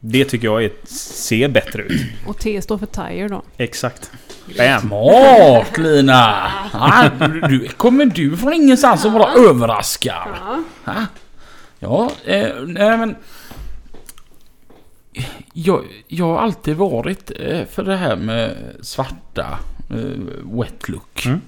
[0.00, 2.02] Det tycker jag är, ser bättre ut.
[2.26, 3.42] Och T står för tire då.
[3.56, 4.10] Exakt.
[4.58, 4.80] Bam!
[4.80, 6.50] Smart Lina!
[6.72, 10.28] Ja, du, du, kommer du från ingenstans och bara överraskar?
[10.46, 10.62] Ja.
[10.92, 11.06] Ha?
[11.78, 13.16] Ja, eh, nej men...
[15.52, 19.58] Jag, jag har alltid varit eh, för det här med svarta
[19.90, 21.26] eh, wet look.
[21.26, 21.40] Mm.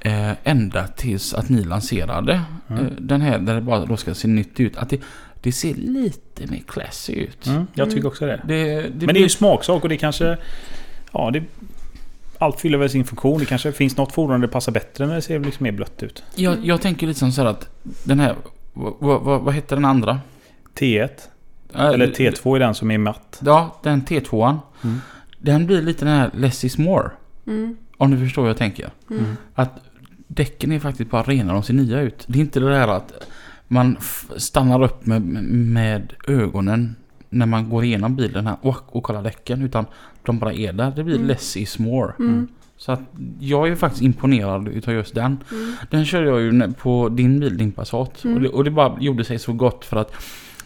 [0.00, 2.84] Eh, ända tills att ni lanserade Mm.
[2.86, 4.76] eh, den här där det bara då ska se nytt ut.
[4.76, 5.00] Att det,
[5.44, 7.46] det ser lite mer classy ut.
[7.46, 8.40] Mm, jag tycker också det.
[8.44, 10.36] Det, det Men det är ju smaksak och det kanske...
[11.12, 11.42] Ja, det...
[12.38, 13.38] Allt fyller väl sin funktion.
[13.38, 16.02] Det kanske finns något fordon där det passar bättre när det ser liksom mer blött
[16.02, 16.24] ut.
[16.34, 17.68] jag, jag tänker lite som så här att
[18.04, 18.34] den här...
[18.72, 20.20] Vad, vad, vad heter den andra?
[20.74, 21.08] T1.
[21.74, 23.40] Eh, Eller T2 är den som är matt.
[23.44, 24.58] Ja, den T2an.
[24.84, 25.00] Mm.
[25.38, 27.10] Den blir lite den här less is more.
[27.46, 27.76] Mm.
[27.96, 28.90] Om du förstår vad jag tänker.
[29.10, 29.36] Mm.
[29.54, 29.70] Att
[30.26, 32.24] däcken är faktiskt bara rena, de ser nya ut.
[32.26, 33.12] Det är inte det där att
[33.74, 33.96] man
[34.36, 35.22] stannar upp med,
[35.52, 36.96] med ögonen
[37.30, 39.62] när man går igenom bilen här och, och kollar däcken.
[39.62, 39.86] Utan
[40.22, 40.92] de bara är där.
[40.96, 41.28] Det blir Mm.
[41.28, 42.12] less is more.
[42.18, 42.48] Mm.
[42.76, 43.00] Så att
[43.40, 45.38] jag är faktiskt imponerad utav just den.
[45.52, 45.72] Mm.
[45.90, 48.24] Den körde jag ju på din bil, din Passat.
[48.24, 48.36] Mm.
[48.36, 50.14] Och, det, och det bara gjorde sig så gott för att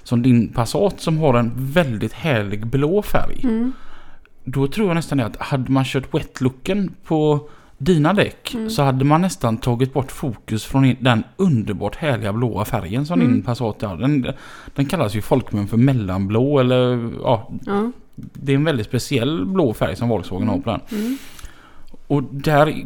[0.03, 3.41] som din Passat som har en väldigt härlig blå färg.
[3.43, 3.73] Mm.
[4.45, 7.49] Då tror jag nästan det att hade man kört wet-looken på
[7.79, 8.70] dina däck Mm.
[8.70, 13.33] så hade man nästan tagit bort fokus från den underbart härliga blåa färgen som Mm.
[13.33, 13.97] din Passat har.
[13.97, 14.26] Den,
[14.74, 17.91] den kallas ju folkmun för mellanblå eller ja, Ja.
[18.14, 20.81] det är en väldigt speciell blå färg som Volkswagen har på den.
[21.01, 21.16] Mm.
[22.07, 22.85] Och där,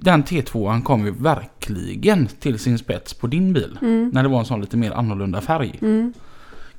[0.00, 3.78] den T2an kom ju verkligen till sin spets på din bil.
[3.82, 4.10] Mm.
[4.14, 5.78] När det var en sån lite mer annorlunda färg.
[5.82, 6.12] Mm.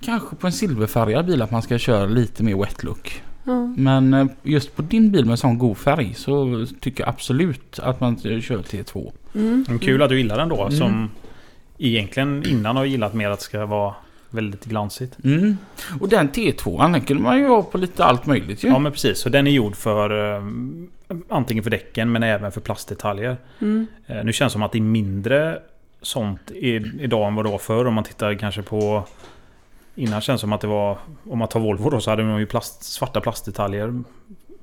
[0.02, 3.22] Kanske på en silverfärgad bil att man ska köra lite mer wet look.
[3.44, 3.74] Ja.
[3.78, 8.00] Men eh, just på din bil med sån god färg så tycker jag absolut att
[8.00, 9.12] man kör T2.
[9.36, 9.66] Mm.
[9.68, 10.62] Men kul att du gillar den då.
[10.62, 10.72] Mm.
[10.72, 11.10] Som
[11.78, 13.94] egentligen innan har gillat mer att det ska vara
[14.30, 15.18] väldigt glansigt.
[15.24, 15.58] Mm.
[16.00, 18.68] Och den T2an den kunde man ju ha på lite allt möjligt ju.
[18.68, 19.20] Ja men precis.
[19.20, 20.44] Så den är gjord för eh,
[21.30, 23.38] antingen för däcken men även för plastdetaljer.
[23.60, 23.88] Mm.
[24.08, 25.60] Eh, nu känns det som att det är mindre
[26.02, 27.86] sånt i, idag än vad det var förr.
[27.86, 29.08] Om man tittar kanske på...
[29.96, 30.98] Innan känns det som att det var...
[31.30, 34.04] Om man tar Volvo då så hade de ju plast, svarta plastdetaljer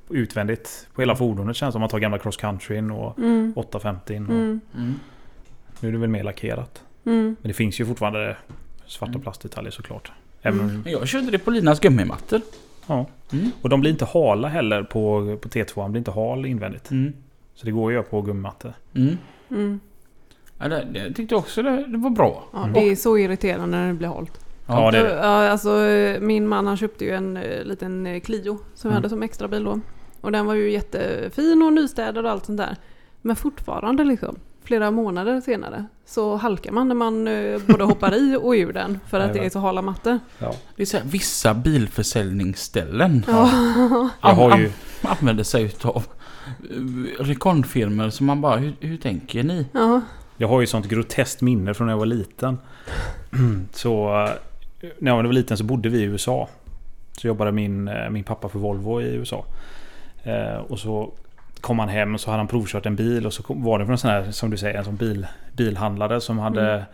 [0.09, 1.57] utvändigt på hela fordonet.
[1.57, 3.53] Känns som att man tar gamla cross countryn och Mm.
[3.57, 4.12] 850.
[4.14, 4.61] Och, Mm.
[4.76, 4.95] Mm.
[5.81, 6.83] Nu är det väl mer lackerat.
[7.05, 7.37] Mm.
[7.41, 8.37] Men det finns ju fortfarande
[8.87, 9.20] svarta Mm.
[9.22, 10.12] plastdetaljer såklart.
[10.43, 10.81] Även, Mm.
[10.85, 12.41] Men Jag körde det på Linas gummimattor.
[12.87, 13.07] ja.
[13.33, 13.51] Mm.
[13.62, 15.74] Och de blir inte hala heller på, på T2.
[15.74, 16.91] De blir inte hal invändigt.
[16.91, 17.12] Mm.
[17.55, 18.72] Så det går att göra på gummimattor.
[18.95, 19.16] Mm.
[19.51, 19.81] Mm.
[20.59, 22.45] Ja, det, det jag tyckte också det, det var bra.
[22.53, 24.41] Ja, det är så irriterande när det blir halt.
[24.71, 25.11] Ja, det är det.
[25.14, 25.71] Ja, alltså,
[26.21, 28.95] min man han köpte ju en eh, liten eh, Clio som vi Mm.
[28.95, 29.81] hade som extra bil då.
[30.21, 32.77] Och den var ju jättefin och nystädad och allt sånt där.
[33.23, 38.37] Men fortfarande liksom, flera månader senare, så halkar man när man eh, både hoppar i
[38.43, 39.01] och ur den.
[39.09, 40.18] För att det är så hala mattor.
[40.39, 40.55] Ja.
[40.77, 43.51] Det är så här, vissa bilförsäljningsställen Ja.
[44.23, 44.71] Jag har ju...
[45.03, 46.05] använder sig utav
[47.18, 49.66] rekordfirmor som man bara, hur, hur tänker ni?
[49.73, 50.01] ja.
[50.37, 52.59] Jag har ju sånt groteskt minne från när jag var liten.
[53.73, 54.29] Så
[54.99, 56.49] när jag var liten så bodde vi i USA.
[57.20, 59.45] Så jobbade min, eh, min pappa för Volvo i USA.
[60.24, 61.12] Eh, Och så
[61.61, 63.85] kom han hem och så hade han provkört en bil och så kom, var det
[63.85, 65.26] från en sån här, som du säger, en sån bil,
[65.57, 66.85] bilhandlare som hade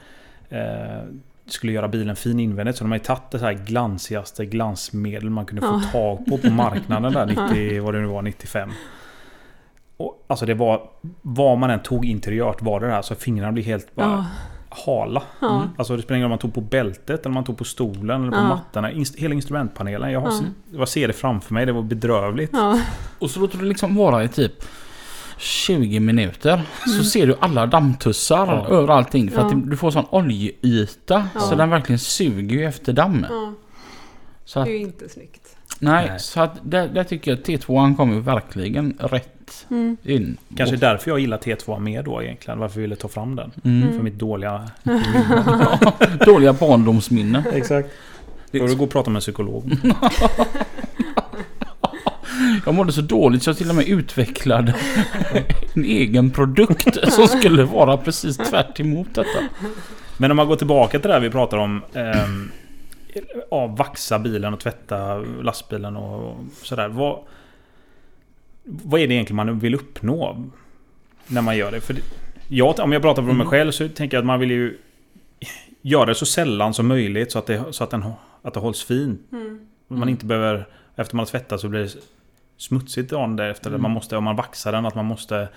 [0.48, 1.02] eh,
[1.46, 2.76] skulle göra bilen fin invändigt.
[2.78, 5.80] Så de har ju tagit det så här glansigaste glansmedel man kunde Ja.
[5.80, 8.70] få tag på på marknaden där 90, vad det nu var, 95.
[9.96, 10.82] Och, alltså det var,
[11.22, 14.24] vad man än tog interiört var det där så fingrarna blev helt bara Ja.
[14.68, 15.22] Hala.
[15.40, 15.56] Ja.
[15.56, 15.68] Mm.
[15.78, 17.64] Alltså det spelar ingen roll om man tog på bältet eller om man tog på
[17.64, 18.48] stolen eller på Ja.
[18.48, 18.92] mattorna.
[18.92, 20.12] Inst- hela instrumentpanelen.
[20.12, 20.40] Jag, har, Ja.
[20.78, 21.66] jag ser det framför mig.
[21.66, 22.50] Det var bedrövligt.
[22.52, 22.80] Ja.
[23.18, 24.52] Och så låter det liksom vara i typ
[25.38, 26.62] 20 minuter.
[26.86, 27.04] Så Mm.
[27.04, 28.76] ser du alla dammtussar Ja.
[28.76, 29.30] över allting.
[29.30, 31.28] För att du får sån oljeyta.
[31.34, 31.40] Ja.
[31.40, 33.26] Så den verkligen suger ju efter damm.
[33.30, 33.52] ja.
[34.44, 35.56] Så Det att, är ju inte snyggt.
[35.78, 36.20] nej, Nej.
[36.20, 39.35] så att där, där tycker jag att T2an kommer verkligen rätt
[39.70, 39.96] Mm.
[40.02, 40.36] in.
[40.56, 42.58] Kanske därför jag gillar T2 mer då egentligen.
[42.58, 43.52] Varför jag ville ta fram den.
[43.64, 43.82] Mm.
[43.82, 43.96] Mm.
[43.96, 44.70] För mitt dåliga...
[46.26, 47.44] Dåliga barndomsminne.
[47.52, 47.88] Exakt.
[48.50, 49.72] Då får du gå och prata med en psykolog.
[52.64, 54.74] Jag mådde så dåligt så jag till och med utvecklade
[55.74, 59.38] en egen produkt som skulle vara precis tvärt emot detta.
[60.18, 61.82] Men om man går tillbaka till det här vi pratar om.
[61.94, 62.50] ehm,
[63.50, 66.88] ja, vaxa bilen och tvätta lastbilen och sådär.
[66.88, 67.18] Vad,
[68.66, 70.44] vad är det egentligen man vill uppnå?
[71.26, 71.80] När man gör det?
[71.80, 72.00] För det,
[72.48, 73.46] jag, om jag pratar för mig Mm.
[73.46, 74.78] själv så tänker jag att man vill ju
[75.82, 78.04] göra det så sällan som möjligt så att det, så att den,
[78.42, 79.20] att det hålls fint.
[79.32, 79.66] Mm.
[79.88, 81.90] Man inte behöver, efter man har tvättat så blir det
[82.56, 83.70] smutsigt dagen därefter.
[83.70, 83.82] Mm.
[83.82, 85.48] Man måste, om man vaxar den, att man måste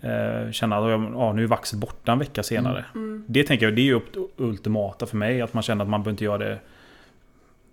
[0.00, 2.84] eh, känna att ja, nu är vaxet borta en vecka senare.
[2.94, 3.24] Mm.
[3.26, 4.00] Det tänker jag, det är ju
[4.36, 5.42] ultimata för mig.
[5.42, 6.58] Att man känner att man behöver inte göra det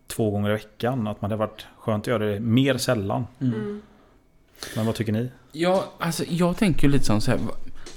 [0.07, 1.07] två gånger i veckan.
[1.07, 3.27] Att man hade varit skönt att göra det mer sällan.
[3.41, 3.81] Mm.
[4.75, 5.29] Men vad tycker ni?
[5.51, 7.39] Ja, alltså jag tänker ju lite som så här.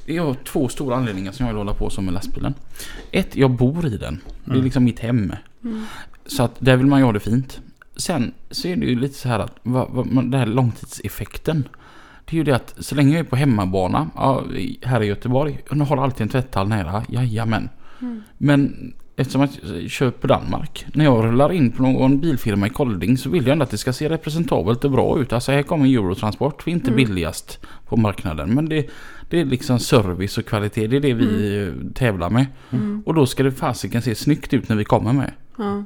[0.06, 2.54] Jag har två stora anledningar som jag vill hålla på som med lastbilen.
[3.10, 4.20] Ett, jag bor i den.
[4.44, 4.64] Det är Mm.
[4.64, 5.32] liksom mitt hem.
[5.64, 5.84] Mm.
[6.26, 7.60] Så att där vill man ju ha det fint.
[7.96, 11.68] Sen så är det ju lite så här att vad, vad, den här långtidseffekten.
[12.24, 14.44] Det är ju det att så länge jag är på hemmabana ja,
[14.82, 15.60] här i Göteborg.
[15.70, 17.04] Jag har alltid en tvätthall nära.
[17.08, 17.68] Jajamän.
[18.00, 18.22] Mm.
[18.38, 20.86] Men eftersom jag kör på Danmark.
[20.94, 23.78] När jag rullar in på någon bilfirma i Kolding så vill jag ändå att det
[23.78, 25.32] ska se representabelt och bra ut.
[25.32, 26.66] Alltså här kommer Eurotransport.
[26.66, 26.96] Vi är inte Mm.
[26.96, 28.54] billigast på marknaden.
[28.54, 28.86] Men det,
[29.30, 30.86] det är liksom service och kvalitet.
[30.86, 32.46] Det är det vi eh, tävlar med.
[32.70, 33.02] Mm.
[33.06, 35.32] Och då ska det fasiken se snyggt ut när vi kommer med.
[35.58, 35.84] Ja.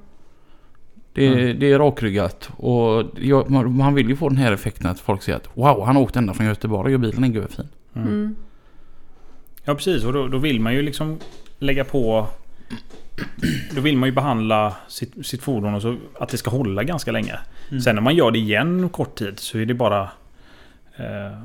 [1.12, 1.59] Det, Mm.
[1.59, 2.51] det är rakryggat.
[2.57, 5.85] Och jag, man, man vill ju få den här effekten att folk säger att wow,
[5.87, 7.68] han har åkt ända från Göteborg och bilen är görfin.
[7.97, 8.09] Mm.
[8.09, 8.35] Mm.
[9.64, 11.18] Ja precis och då, då vill man ju liksom
[11.59, 12.26] lägga på...
[13.75, 17.12] Då vill man ju behandla sitt, sitt fordon och så att det ska hålla ganska
[17.12, 17.39] länge.
[17.71, 17.81] Mm.
[17.81, 20.03] Sen när man gör det igen kort tid så är det bara...
[20.97, 21.39] Eh,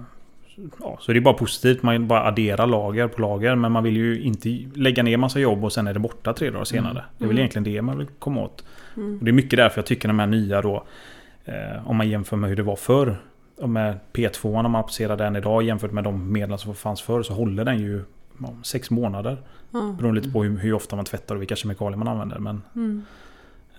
[0.79, 1.83] ja, så är det bara positivt.
[1.83, 3.55] Man bara adderar lager på lager.
[3.55, 6.49] Men man vill ju inte lägga ner massa jobb och sen är det borta tre
[6.49, 6.91] dagar senare.
[6.91, 7.03] Mm.
[7.17, 7.37] Det är väl Mm.
[7.37, 8.63] egentligen det man vill komma åt.
[8.97, 9.17] Mm.
[9.19, 10.83] Och det är mycket därför jag tycker de här nya då...
[11.45, 13.17] Eh, om man jämför med hur det var förr.
[13.57, 17.23] Och med P2 om man applicerar den idag jämfört med de medel som fanns förr
[17.23, 18.03] så håller den ju
[18.41, 19.37] ja, sex månader.
[19.71, 19.95] Ja.
[19.99, 22.39] Beroende lite på hur, hur ofta man tvättar och vilka kemikalier man använder.
[22.39, 23.05] Men, Mm.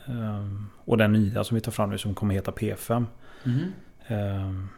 [0.06, 3.04] ehm, och den nya som vi tar fram nu som kommer heta P5.
[3.44, 3.58] Mm.
[4.06, 4.68] ehm,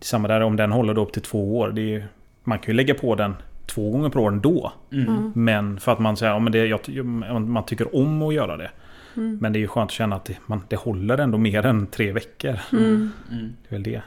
[0.00, 1.68] samma där om den håller då upp till två år.
[1.70, 2.04] Det är, ju-
[2.44, 3.34] man kan ju lägga på den
[3.66, 4.72] två gånger per år ändå.
[4.92, 5.32] Mm.
[5.34, 7.04] Men för att man säger ja, men det, jag,
[7.46, 8.70] man tycker om att göra det.
[9.16, 9.38] Mm.
[9.40, 11.86] Men det är ju skönt att känna att det, man, det håller ändå mer än
[11.86, 12.58] tre veckor.
[12.72, 13.10] Mm.
[13.30, 13.52] Mm.
[13.68, 14.02] Det är väl det.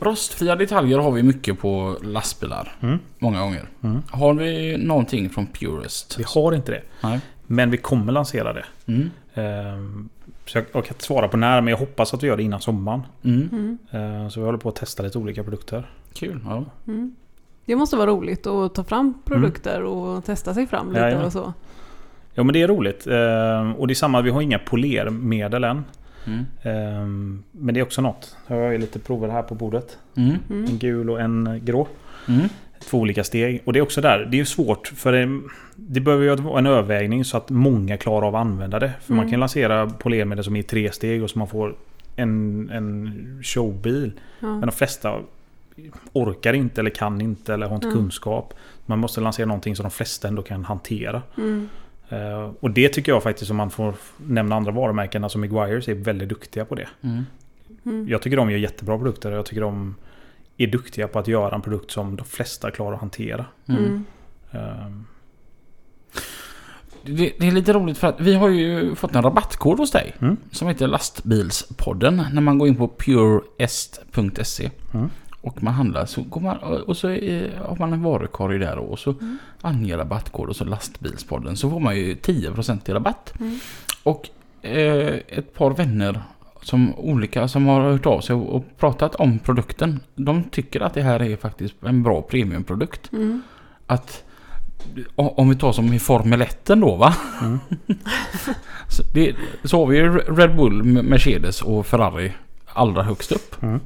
[0.00, 2.72] Rostfria detaljer har vi mycket på lastbilar.
[2.80, 2.98] Mm.
[3.18, 3.64] Många gånger.
[3.82, 4.02] Mm.
[4.10, 6.18] Har vi någonting från Purest?
[6.18, 6.82] Vi har inte det.
[7.02, 7.20] Nej.
[7.46, 8.64] Men vi kommer lansera det.
[8.86, 9.10] Mm.
[9.34, 10.08] Ehm,
[10.46, 12.42] Så jag, jag kan inte svara på när, men jag hoppas att vi gör det
[12.42, 13.02] innan sommaren.
[13.24, 13.48] Mm.
[13.52, 13.78] Mm.
[13.90, 15.90] Ehm, Så vi håller på att testa lite olika produkter.
[16.14, 16.40] Kul.
[16.44, 16.64] Ja.
[16.86, 17.14] Mm.
[17.64, 21.26] Det måste vara roligt att ta fram produkter och testa sig fram lite Jajamän.
[21.26, 21.52] och så.
[22.34, 23.06] Ja men det är roligt.
[23.06, 25.84] Ehm, Och det är samma, vi har inga polermedel än.
[26.26, 26.44] Mm.
[26.62, 28.36] Ehm, Men det är också något.
[28.46, 29.98] Jag har ju lite prover här på bordet.
[30.16, 30.36] Mm.
[30.50, 30.64] Mm.
[30.64, 31.88] En gul och en grå.
[32.28, 32.48] Mm.
[32.84, 33.62] Två olika steg.
[33.64, 35.40] Och det är också där, det är svårt för det,
[35.76, 38.92] det behöver ju vara en övervägning så att många klarar av att använda det.
[39.00, 39.30] För man Mm.
[39.30, 41.74] kan lansera polermedel som är i tre steg och så man får
[42.16, 44.12] en, en showbil.
[44.40, 44.46] Ja.
[44.48, 45.18] Men de flesta
[46.12, 47.98] orkar inte eller kan inte eller har inte Mm.
[47.98, 48.54] kunskap.
[48.86, 51.22] Man måste lansera någonting som de flesta ändå kan hantera.
[51.38, 51.68] Mm.
[52.10, 55.94] Eh, och det tycker jag faktiskt, om man får nämna andra varumärken, alltså Meguiars är
[55.94, 56.88] väldigt duktiga på det.
[57.02, 57.24] Mm.
[57.84, 58.08] Mm.
[58.08, 59.94] Jag tycker de gör jättebra produkter och jag tycker de
[60.56, 63.44] är duktiga på att göra en produkt som de flesta klarar att hantera.
[63.68, 64.04] Mm.
[64.50, 64.90] Eh,
[67.02, 70.14] Det, det är lite roligt för att vi har ju fått en rabattkod hos dig.
[70.20, 70.36] Mm.
[70.52, 72.22] Som heter Lastbilspodden.
[72.32, 74.70] När man går in på pureest.se.
[75.40, 78.98] Och man handlar så går man och så är, har man en varukorg där och
[78.98, 79.38] så Mm.
[79.60, 81.56] anger rabattkod och så lastbilspodden.
[81.56, 83.32] Så får man ju 10% i rabatt.
[83.40, 83.58] Mm.
[84.02, 84.28] Och
[84.62, 86.22] eh, ett par vänner
[86.62, 90.00] som olika som har hört av sig och, och pratat om produkten.
[90.14, 93.12] De tycker att det här är faktiskt en bra premiumprodukt.
[93.12, 93.42] Mm.
[93.86, 94.24] Att
[95.16, 97.14] om vi tar som i Formel 1 då va?
[97.40, 97.58] Mm.
[98.88, 99.34] så, det,
[99.64, 102.32] så har vi ju Red Bull, Mercedes och Ferrari
[102.72, 103.62] allra högst upp.
[103.62, 103.80] Mm.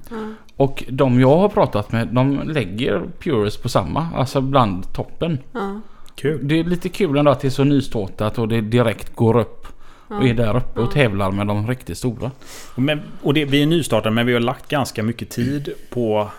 [0.56, 5.38] Och de jag har pratat med de lägger Purist på samma, alltså bland toppen.
[5.52, 5.80] Ja.
[6.14, 6.48] Kul.
[6.48, 9.66] Det är lite kul ändå att det är så nystartat och det direkt går upp
[10.08, 12.30] och är där uppe och tävlar med de riktigt stora.
[12.76, 16.30] Men, och det, vi är nystartade men vi har lagt ganska mycket tid på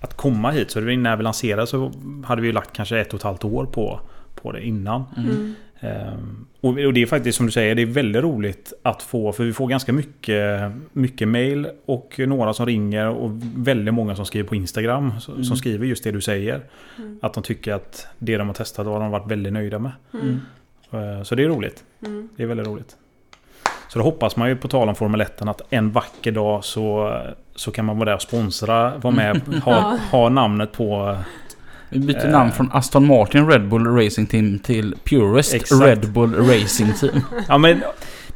[0.00, 0.70] att komma hit.
[0.70, 1.92] Så när vi lanserade så
[2.24, 4.00] hade vi lagt kanske ett och ett halvt år på,
[4.34, 5.04] på det innan.
[5.16, 5.54] Mm.
[5.82, 9.44] Ehm, och, det är faktiskt som du säger, det är väldigt roligt att få, för
[9.44, 14.48] vi får ganska mycket, mycket mail och några som ringer och väldigt många som skriver
[14.48, 15.20] på Instagram.
[15.20, 15.44] Som, Mm.
[15.44, 16.60] som skriver just det du säger.
[16.98, 17.18] Mm.
[17.22, 19.92] Att de tycker att det de har testat har de varit väldigt nöjda med.
[20.14, 20.40] Mm.
[20.90, 21.84] Ehm, så det är roligt.
[22.06, 22.28] Mm.
[22.36, 22.96] Det är väldigt roligt.
[23.88, 27.16] Så då hoppas man ju på tal om Formel 1 att en vacker dag så,
[27.54, 31.16] så kan man vara där och sponsra, vara med, ha, ha namnet på...
[31.92, 32.30] Vi byter Eh.
[32.32, 35.82] namn från Aston Martin Red Bull Racing Team till Purest Exakt.
[35.82, 37.20] Red Bull Racing Team.
[37.48, 37.82] Ja men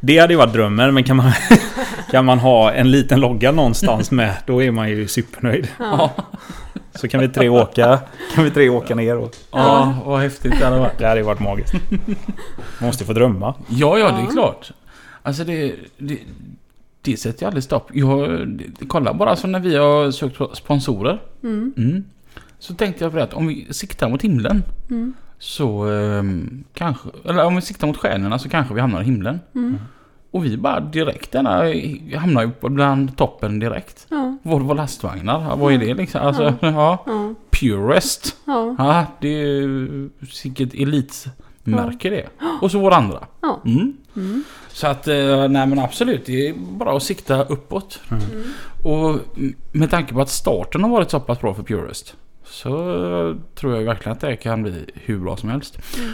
[0.01, 1.33] det hade ju varit drömmen men kan man,
[2.11, 5.69] kan man ha en liten logga någonstans med då är man ju supernöjd.
[5.79, 6.11] Ja.
[6.95, 7.99] Så kan vi tre åka,
[8.35, 9.35] kan vi tre åka ner och...
[9.53, 10.99] Ja, vad häftigt det hade varit.
[10.99, 11.75] Det hade ju varit magiskt.
[12.81, 13.55] Man måste få drömma.
[13.69, 14.31] Ja, ja, det är Ja.
[14.31, 14.73] klart.
[15.23, 16.19] Alltså det, det,
[17.03, 17.91] det sätter ju aldrig stopp.
[17.93, 21.23] Jag, det, kolla bara så när vi har sökt på sponsorer.
[21.43, 21.73] Mm.
[21.77, 22.05] Mm.
[22.67, 25.15] Så tänkte jag på det att om vi siktar mot himlen Mm.
[25.39, 29.41] så ehm, kanske, eller om vi siktar mot stjärnorna så kanske vi hamnar i himlen.
[29.55, 29.79] Mm.
[30.31, 31.63] Och vi bara direkt denna,
[32.17, 34.07] hamnar ju bland toppen direkt.
[34.11, 34.37] Ja.
[34.43, 36.21] Volvo lastvagnar, vad är det liksom?
[36.21, 37.03] Alltså, ja.
[37.07, 37.35] Ja.
[37.51, 38.37] Purest.
[38.45, 38.75] Ja.
[38.79, 40.11] Ja, det är ju
[40.45, 42.27] vilket elitmärke det.
[42.63, 43.27] Och så våra andra.
[43.43, 43.61] Ja.
[43.65, 43.97] Mm.
[44.17, 44.45] Mm.
[44.69, 48.01] Så att, eh, nej men absolut, det är bara att sikta uppåt.
[48.11, 48.23] Mm.
[48.85, 49.19] Och
[49.73, 52.15] med tanke på att starten har varit så pass bra för Purest.
[52.47, 52.71] Så
[53.55, 55.79] tror jag verkligen att det kan bli hur bra som helst.
[55.99, 56.13] Mm.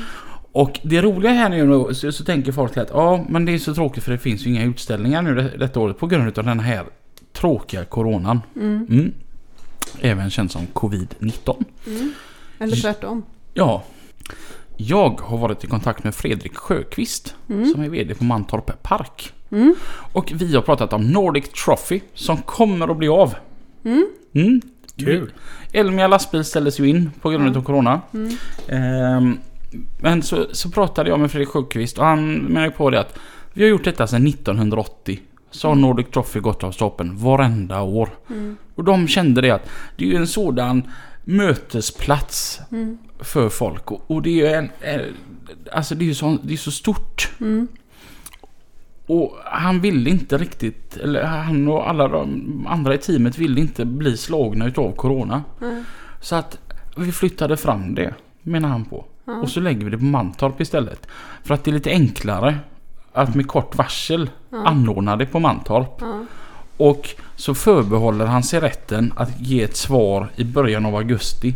[0.52, 3.58] Och det roliga här nu då, så, så tänker folk att ja men det är
[3.58, 6.44] så tråkigt för det finns ju inga utställningar nu det, detta året på grund av
[6.44, 6.84] den här
[7.32, 8.40] tråkiga coronan.
[8.56, 8.86] Mm.
[8.90, 9.12] Mm.
[10.00, 11.64] Även känd som covid-19.
[11.86, 12.12] Mm.
[12.58, 13.22] Eller tvärtom.
[13.54, 13.84] Ja.
[14.76, 17.72] Jag har varit i kontakt med Fredrik Sjöqvist Mm.
[17.72, 19.32] som är VD på Mantorp Park.
[19.50, 19.74] Mm.
[20.12, 23.34] Och vi har pratat om Nordic Trophy som kommer att bli av.
[23.84, 24.60] Mm.
[24.96, 25.06] Mm.
[25.20, 25.32] Kul.
[25.72, 27.58] Elmia lastbil ställdes ju in på grund Ja.
[27.58, 28.00] av Corona.
[28.14, 28.36] Mm.
[28.68, 29.38] Ehm,
[30.00, 33.18] men så, så pratade jag med Fredrik Sjöqvist och han menar ju på det att
[33.52, 35.20] vi har gjort detta sedan 1980.
[35.50, 38.08] Så har Nordic Trophy gått av stapeln varenda år.
[38.30, 38.56] Mm.
[38.74, 40.82] Och de kände det att det är ju en sådan
[41.24, 42.98] mötesplats Mm.
[43.20, 43.90] för folk.
[43.90, 44.70] Och, och det är ju en,
[45.72, 47.30] alltså det är ju så, det är så stort.
[47.40, 47.68] Mm.
[49.06, 53.84] Och han ville inte riktigt, eller han och alla de andra i teamet ville inte
[53.84, 55.42] bli slagna utav Corona.
[55.58, 55.82] Nej.
[56.20, 56.58] Så att
[56.96, 59.04] vi flyttade fram det, menar han på.
[59.24, 59.32] Ja.
[59.32, 61.06] Och så lägger vi det på Mantorp istället.
[61.44, 62.58] För att det är lite enklare
[63.12, 64.66] att med kort varsel Ja.
[64.66, 66.02] anordna det på Mantorp.
[66.76, 71.54] Och så förbehåller han sig rätten att ge ett svar i början av augusti.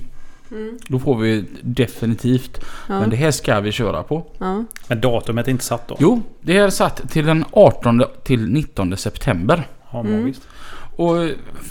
[0.51, 0.79] Mm.
[0.89, 2.61] Då får vi definitivt.
[2.89, 3.01] Ja.
[3.01, 4.27] Men det här ska vi köra på.
[4.39, 4.65] Ja.
[4.89, 5.97] Men datumet är inte satt då?
[6.01, 9.69] Jo, det är satt till den 18 till 19 september.
[9.93, 10.35] Ja, Mm.
[10.97, 11.17] Och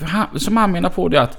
[0.02, 1.38] han, som han menar på det att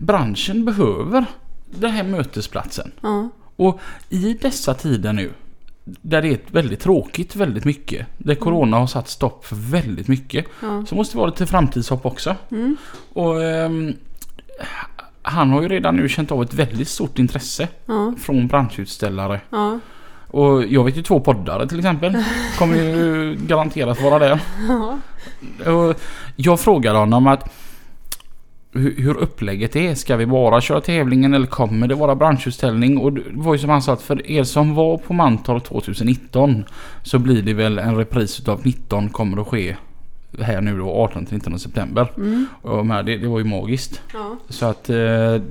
[0.00, 1.24] branschen behöver
[1.66, 2.92] den här mötesplatsen.
[3.00, 3.28] Ja.
[3.56, 5.30] Och i dessa tider nu
[5.84, 8.06] där det är väldigt tråkigt väldigt mycket.
[8.18, 10.46] Där Corona har satt stopp för väldigt mycket.
[10.62, 10.84] Ja.
[10.88, 12.36] Så måste det vara lite framtidshopp också.
[12.50, 12.76] Mm.
[13.12, 13.94] Och ehm,
[15.28, 18.14] han har ju redan nu känt av ett väldigt stort intresse Ja.
[18.18, 19.40] från branschutställare.
[19.50, 19.78] Ja.
[20.28, 22.16] Och jag vet ju två poddare till exempel.
[22.58, 24.40] Kommer ju garanterat vara där.
[24.68, 24.98] Ja.
[25.72, 26.00] Och
[26.36, 27.52] jag frågade honom att
[28.72, 29.94] hur, hur upplägget är.
[29.94, 32.98] Ska vi bara köra tävlingen eller kommer det vara branschutställning?
[32.98, 36.64] Och det var ju som han sa att för er som var på Mantorp 2019
[37.02, 39.76] så blir det väl en repris utav 19 kommer att ske
[40.40, 42.12] här nu då 18-19 september.
[42.16, 42.46] Mm.
[42.62, 44.02] Och med det, det var ju magiskt.
[44.14, 44.36] Ja.
[44.48, 44.96] Så att eh,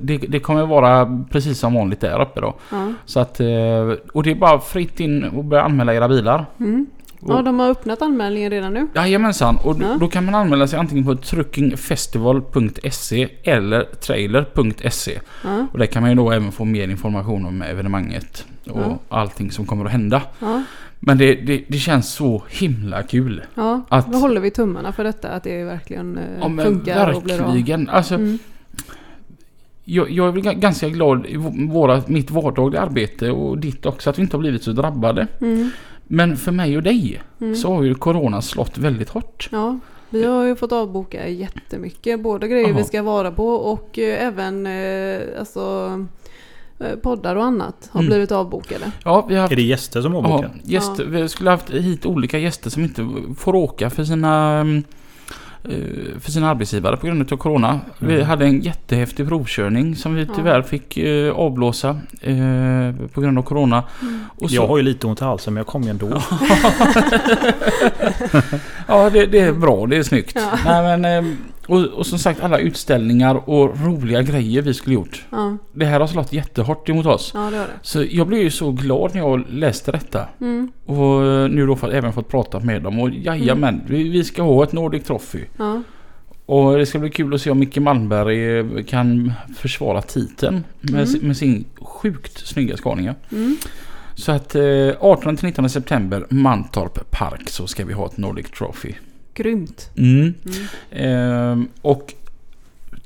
[0.00, 2.54] det, det kommer vara precis som vanligt där uppe då.
[2.70, 2.92] Ja.
[3.04, 3.46] Så att, eh,
[4.12, 6.46] och det är bara fritt in och börja anmäla era bilar.
[6.60, 6.86] Mm.
[7.28, 8.88] Ja, de har öppnat anmälningen redan nu.
[8.94, 9.86] Jajamensan, och Ja.
[9.92, 11.14] då, då kan man anmäla sig antingen på
[12.06, 15.18] truckingfestival.se eller trailer.se.
[15.44, 15.66] Ja.
[15.72, 18.98] Och där kan man ju då även få mer information om evenemanget och Ja.
[19.08, 20.22] allting som kommer att hända.
[20.38, 20.62] Ja.
[21.08, 23.42] Men det, det, det känns så himla kul.
[23.54, 25.28] Ja, Att- då håller vi tummarna för detta.
[25.28, 27.46] Att det verkligen eh, Ja men funkar och blir bra.
[27.46, 27.88] verkligen.
[27.88, 28.38] Alltså, Mm.
[29.84, 31.36] jag, jag är väl ga- ganska glad i
[31.70, 35.26] våra, mitt vardagliga arbete och ditt också att vi inte har blivit så drabbade.
[35.40, 35.70] Mm.
[36.04, 37.56] Men för mig och dig Mm.
[37.56, 39.48] så har ju Corona slått väldigt hårt.
[39.52, 39.78] Ja,
[40.10, 42.20] vi har ju fått avboka jättemycket.
[42.22, 42.76] Både grejer Jaha.
[42.78, 45.90] vi ska vara på och eh, även eh, alltså,
[47.02, 48.10] poddar och annat har Mm.
[48.10, 48.90] blivit avbokade.
[49.04, 50.50] Ja, vi har haft Är det gäster som Ja, avbokar?
[50.62, 53.08] gäster, vi skulle haft hit olika gäster som inte
[53.38, 54.84] får åka för sina mm,
[55.64, 55.70] eh,
[56.20, 57.80] för sina arbetsgivare på grund av Corona.
[57.98, 58.26] Vi Mm.
[58.26, 60.32] hade en jättehäftig provkörning som vi Ja.
[60.36, 61.88] tyvärr fick eh, avblåsa
[62.20, 62.36] eh,
[63.12, 63.82] på grund av Corona.
[64.02, 64.20] Mm.
[64.38, 66.22] Och så, Jag har ju lite ont i halsen men jag kom ju ändå.
[68.88, 69.86] Ja, det, det är bra.
[69.86, 70.32] Det är snyggt.
[70.34, 70.58] Ja.
[70.64, 71.32] Nej, men, eh,
[71.66, 75.24] och, och som sagt alla utställningar och roliga grejer vi skulle gjort.
[75.30, 77.30] Ja, Det här har slått jättehårt emot oss.
[77.34, 77.66] ja det det.
[77.82, 80.26] Så jag blev ju så glad när jag läste detta.
[80.40, 80.72] Mm.
[80.86, 83.00] Och nu då för, även fått prata med dem.
[83.00, 85.40] Och jajamän, vi, vi ska ha ett Nordic Trophy.
[85.58, 85.82] Ja,
[86.46, 91.08] Och det ska bli kul att se om Micke Malmberg eh, kan försvara titeln med,
[91.08, 91.26] Mm.
[91.26, 93.14] med sin sjukt snygga Scania.
[93.32, 93.56] mm.
[94.14, 98.92] Så att eh, 18-19 september Mantorp Park så ska vi ha ett Nordic Trophy.
[99.36, 99.90] Grymt.
[99.96, 100.34] Mm.
[100.44, 100.66] Mm.
[100.90, 102.14] Ehm, och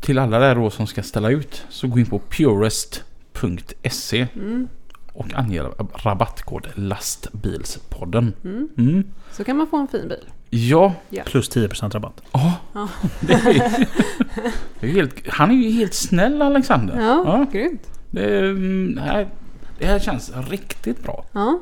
[0.01, 4.69] till alla där då som ska ställa ut så gå in på purest.se Mm.
[5.13, 5.63] och ange
[6.05, 8.33] rabattkod lastbilspodden.
[8.45, 8.69] Mm.
[8.79, 9.05] Mm.
[9.33, 10.25] Så kan man få en fin bil.
[10.53, 10.95] Ja,
[11.27, 12.23] Plus 10% rabatt.
[12.33, 12.89] Ja, Ja.
[13.21, 13.87] det är,
[14.81, 17.01] det är helt, han är ju helt snäll Alexander.
[17.01, 17.47] Ja, Ja.
[17.53, 17.87] grymt.
[18.11, 19.29] Det, är, mm, det, här,
[19.79, 21.25] det här känns riktigt bra.
[21.33, 21.61] Ja.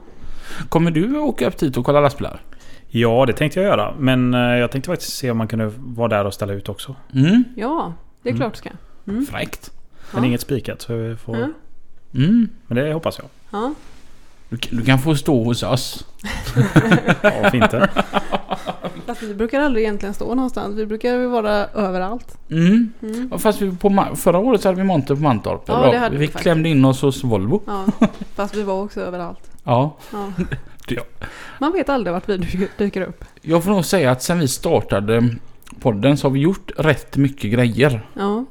[0.69, 2.41] Kommer du åka upp dit och kolla lastbilar?
[2.91, 3.95] Ja, det tänkte jag göra.
[3.99, 6.95] Men eh, jag tänkte faktiskt se om man kunde vara där och ställa ut också.
[7.15, 7.45] Mm.
[7.57, 8.41] ja, det är Mm.
[8.41, 8.71] klart ska.
[9.09, 9.27] Mm.
[9.27, 9.71] Fräckt.
[10.13, 10.27] Men Ja.
[10.29, 10.83] inget spikat.
[10.83, 11.37] Så vi får...
[11.37, 11.49] Ja.
[12.15, 12.49] Mm.
[12.67, 13.27] Men det hoppas jag.
[13.51, 13.75] Ja.
[14.49, 16.07] Du, du kan få stå hos oss.
[17.23, 17.89] Ja, varför inte?
[19.07, 20.77] Fast vi brukar aldrig egentligen stå någonstans.
[20.77, 22.39] Vi brukar ju vara överallt.
[22.51, 22.93] Mm.
[23.03, 23.39] Mm.
[23.39, 25.63] Fast vi på, förra året så hade vi monter på Mantorp.
[25.67, 25.91] Ja, Bra.
[25.93, 27.63] det hade vi vi klämde in oss hos Volvo.
[27.67, 27.85] Ja,
[28.35, 29.51] fast vi var också överallt.
[29.65, 29.97] Ja.
[30.13, 30.33] Ja.
[30.97, 31.03] Ja.
[31.61, 33.25] Man vet aldrig vart vi dy- dyker upp.
[33.43, 35.29] Jag får nog säga att sen vi startade
[35.81, 38.07] podden så har vi gjort rätt mycket grejer.
[38.15, 38.45] Ja.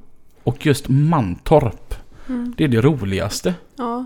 [0.43, 1.93] Och just Mantorp,
[2.29, 2.53] Mm.
[2.57, 3.53] det är det roligaste.
[3.75, 4.05] Ja,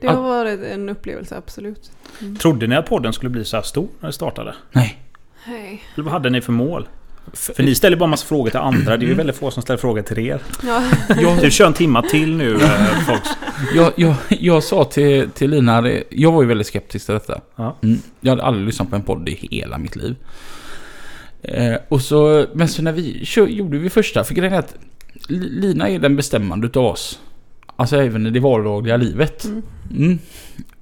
[0.00, 1.90] det har varit en upplevelse absolut.
[2.40, 4.54] Trodde ni att podden skulle bli så här stor när det startade?
[4.72, 4.98] nej.
[5.94, 6.88] Eller vad hade ni för mål?
[7.32, 8.96] För ni ställer bara massa frågor till andra.
[8.96, 10.40] Det är ju väldigt få som ställer frågor till er.
[10.66, 10.82] Ja.
[11.20, 13.28] Jag, Du kör en timma till nu, eh, folks.
[13.74, 17.40] jag, jag, jag sa till, till Lina, jag var ju väldigt skeptisk till detta.
[17.56, 17.76] Ja.
[17.82, 20.16] Mm, jag hade aldrig lyssnat på en podd i hela mitt liv.
[21.42, 24.74] Eh, och så, men så när vi kör, gjorde vi första, för grejen är att
[25.28, 27.18] Li- Lina är den bestämmande utav oss.
[27.76, 29.44] Alltså även i det vardagliga livet.
[29.44, 29.62] Mm.
[29.96, 30.18] Mm.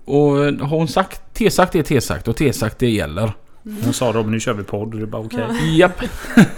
[0.05, 0.30] Och
[0.68, 3.32] har hon sagt T-sagt är T-sagt och T-sagt det gäller.
[3.84, 4.94] Hon sa Robin nu kör vi podd.
[4.94, 5.78] Och det bara okej.
[5.78, 6.02] Japp.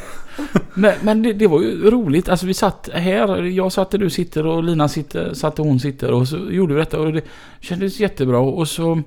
[0.74, 2.28] men men det, det var ju roligt.
[2.28, 3.42] Alltså vi satt här.
[3.42, 6.12] Jag satt där du sitter och Lina sitter, satt där hon sitter.
[6.12, 7.24] Och så gjorde vi detta och det
[7.61, 8.38] kändes jättebra.
[8.38, 9.02] Och så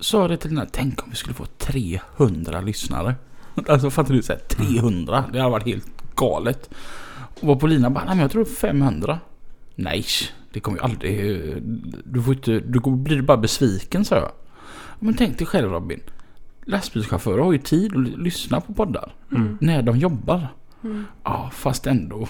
[0.00, 0.66] sa jag det till Lina.
[0.72, 3.14] Tänk om vi skulle få 300 lyssnare.
[3.68, 4.22] Alltså fattar du?
[4.22, 5.24] Så här, 300.
[5.32, 6.70] Det hade varit helt galet.
[7.40, 9.18] Och var på Lina bara, nej men jag tror 500.
[9.74, 10.04] Nej,
[10.52, 11.42] det kommer ju aldrig...
[12.04, 12.60] Du får inte...
[12.60, 14.32] Du kommer bli bara besviken sa jag.
[14.98, 16.00] Men tänk dig själv Robin.
[16.64, 19.12] Lastbilschaufförer har ju tid att lyssna på poddar.
[19.32, 19.58] Mm.
[19.60, 20.48] När de jobbar.
[20.84, 21.04] Mm.
[21.24, 22.28] Ja, fast ändå.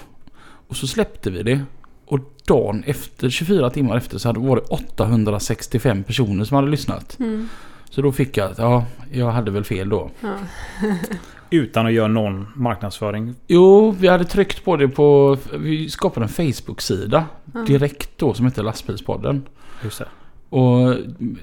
[0.67, 1.61] Och så släppte vi det.
[2.05, 7.19] Och dagen efter, 24 timmar efter, så hade det varit 865 personer som hade lyssnat.
[7.19, 7.49] Mm.
[7.89, 10.11] Så då fick jag att, ja, jag hade väl fel då.
[10.21, 10.33] Ja.
[11.49, 13.35] Utan att göra någon marknadsföring.
[13.47, 15.37] Jo, vi hade tryckt på det på...
[15.53, 17.59] Vi skapade en Facebook-sida Ja.
[17.59, 19.43] direkt då som heter Lastbilspodden.
[19.83, 20.05] Just det.
[20.51, 20.95] Och,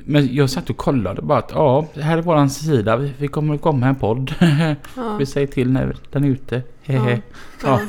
[0.05, 2.97] men jag satt och kollade bara att ja, här är våran sida.
[2.97, 4.35] Vi, vi kommer att komma en podd.
[4.97, 5.17] Ja.
[5.19, 6.63] vi säger till när den är ute.
[6.85, 7.11] Ja.
[7.11, 7.19] Ja.
[7.65, 7.81] Ja.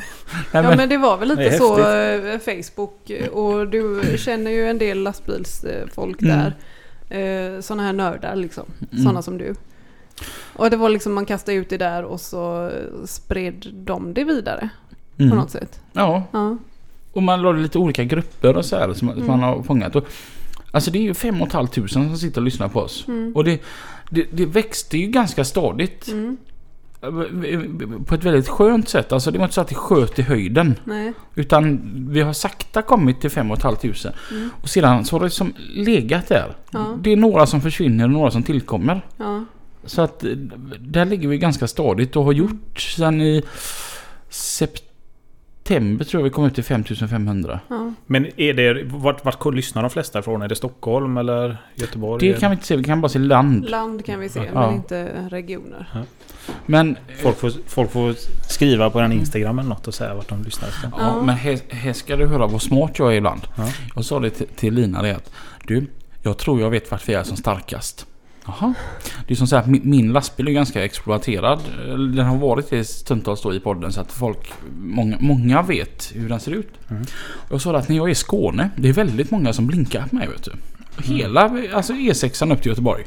[0.52, 4.78] Ja men, det var väl lite så eh, Facebook eh, och du känner ju en
[4.78, 6.38] del lastbilsfolk Mm.
[6.38, 7.56] där.
[7.56, 8.64] Eh, Sådana här nördar liksom.
[8.92, 9.04] Mm.
[9.04, 9.56] Sådana som du.
[10.56, 12.72] Och det var liksom man kastade ut det där och så
[13.06, 14.70] spred de det vidare
[15.18, 15.38] på mm.
[15.38, 15.82] något sätt.
[15.94, 16.58] Ja, Ja.
[17.14, 19.28] och man la det i lite olika grupper och så här som, som Mm.
[19.28, 19.96] man har fångat.
[19.96, 20.08] Och,
[20.72, 23.08] alltså det är ju fem och ett halvt tusen som sitter och lyssnar på oss.
[23.08, 23.36] Mm.
[23.36, 23.62] Och det,
[24.10, 26.08] det, det växte ju ganska stadigt.
[26.08, 26.38] Mm.
[28.06, 29.12] På ett väldigt skönt sätt.
[29.12, 30.76] Alltså det var inte så att det sköt i höjden.
[30.84, 31.14] Nej.
[31.36, 33.94] Utan vi har sakta kommit till 5 500.
[34.32, 34.50] Mm.
[34.62, 36.56] Och sedan så har det som legat där.
[36.72, 36.98] Ja.
[37.02, 39.06] Det är några som försvinner och några som tillkommer.
[39.18, 39.46] Ja.
[39.86, 40.30] Så att eh,
[40.80, 43.44] där ligger vi ganska stadigt och har gjort sedan i
[44.30, 44.89] september
[46.06, 47.60] tror jag vi kom upp till 5500.
[47.68, 47.94] Ja.
[48.06, 48.84] Men är det...
[48.84, 50.42] Vart, vart lyssnar de flesta ifrån?
[50.42, 52.28] Är det Stockholm eller Göteborg?
[52.28, 53.70] Det kan vi inte se, vi kan bara se land.
[53.70, 54.60] Land kan vi se, Ja.
[54.68, 55.88] men inte regioner.
[56.66, 58.14] Men, Folk får, folk får
[58.50, 60.90] skriva på den Instagram eller något och säga vart de lyssnar efter.
[60.92, 61.22] ja, Ja.
[61.22, 63.42] men här, här ska du höra vad smart jag är ibland.
[63.58, 63.68] Ja.
[63.96, 65.32] Jag sa det till, till Lina det att
[65.68, 65.88] du,
[66.24, 68.06] jag tror jag vet vart vi är som starkast.
[68.50, 68.74] Jaha.
[69.28, 71.60] Det är som så här, min, min lastbil är ganska exploaterad.
[71.88, 76.30] Den har varit det stundtals då i podden så att folk, många, många vet hur
[76.30, 76.70] den ser ut.
[76.89, 77.04] Mm.
[77.47, 80.08] Och jag sa att när jag är i Skåne, det är väldigt många som blinkar
[80.08, 80.52] på mig vet du.
[81.04, 81.41] Hela
[81.74, 83.04] alltså E6an upp till Göteborg.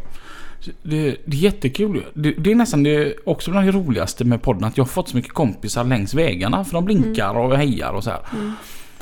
[0.82, 2.05] Det, det är jättekul.
[2.14, 5.09] Det, det är nästan det, också bland det roligaste med podden att jag har fått
[5.09, 8.20] så mycket kompisar längs vägarna för de blinkar och hejar och så här.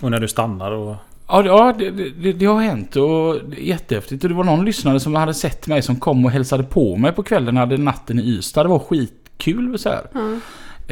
[0.01, 0.97] Och när du stannar och...
[1.31, 4.23] Ja, det- ja det, det, det har hänt och jättehäftigt.
[4.25, 7.13] Och det var någon lyssnare som hade sett mig som kom och hälsade på mig
[7.13, 8.63] på kvällen när jag hade natten i Ystad.
[8.65, 10.03] Det var skitkul så här.
[10.13, 10.21] Ja.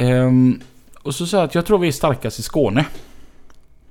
[0.03, 0.61] Ehm,
[1.03, 2.85] och så sa jag att jag tror vi är starkast i Skåne.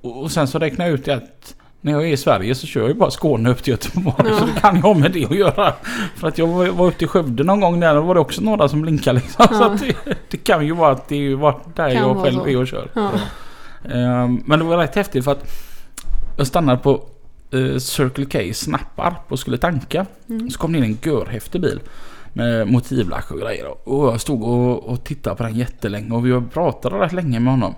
[0.00, 2.66] Och, och sen så räknade jag ut det att när jag är i Sverige så
[2.66, 4.14] kör jag ju bara Skåne upp till Göteborg.
[4.30, 4.38] Ja.
[4.38, 5.72] Så det kan ju ha med det att göra.
[6.16, 8.40] För att jag var, var uppe i Skövde någon gång där och var det också
[8.42, 9.46] några som blinkade liksom.
[9.48, 9.66] Så Ja.
[9.74, 9.94] att det,
[10.30, 11.36] det kan ju vara att det är
[11.74, 12.46] där Kan jag själv så.
[12.48, 12.88] är och kör.
[12.94, 13.10] Ja.
[13.94, 15.44] Ehm, men det var rätt häftigt för att
[16.38, 17.04] jag stannade på
[17.50, 20.06] eh, Circle K Snapparp och skulle tanka.
[20.28, 20.50] Mm.
[20.50, 21.80] Så kom det in en görhäftig bil.
[22.32, 23.88] Med motivlack och grejer.
[23.88, 27.52] Och jag stod och, och tittade på den jättelänge och vi pratade rätt länge med
[27.52, 27.74] honom.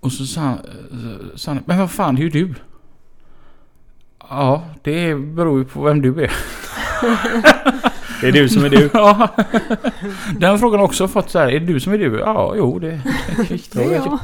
[0.00, 0.58] Och så sa han,
[0.92, 2.54] eh, sa han men vad fan det är ju du.
[4.30, 6.32] Ja, det beror ju på vem du är.
[8.20, 8.90] Det är du som är du.
[8.94, 9.28] Ja.
[10.38, 12.18] Den frågan har också fått så här, är det du som är du?
[12.18, 13.00] Ja, jo det,
[13.36, 14.18] det, det, Det är jag.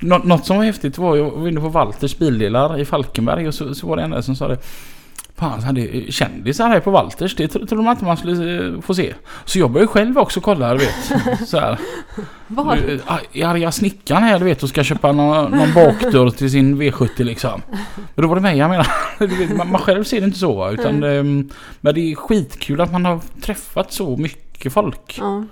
[0.00, 3.54] Nå- något som var häftigt var, jag var inne på Walters bildelar i Falkenberg och
[3.54, 4.58] så, så var det en där som sa det.
[5.36, 7.36] Fan, hade kändisar här på Walters.
[7.36, 9.14] Det tro- trodde man inte man skulle eh, få se.
[9.44, 11.48] Så jag började själv också kolla, du vet.
[11.48, 11.78] Så här.
[12.46, 12.76] Var?
[12.76, 13.00] Eh,
[13.42, 17.22] Är arga snickaren här, du vet, och ska köpa någon, någon bakdörr till sin V70
[17.24, 17.62] liksom.
[18.14, 18.86] Men då var det mig jag menar.
[19.56, 21.18] Man, man själv ser det inte så, utan Nej.
[21.18, 21.48] ehm,
[21.80, 25.18] Men det är skitkul att man har träffat så mycket folk.
[25.20, 25.44] Ja.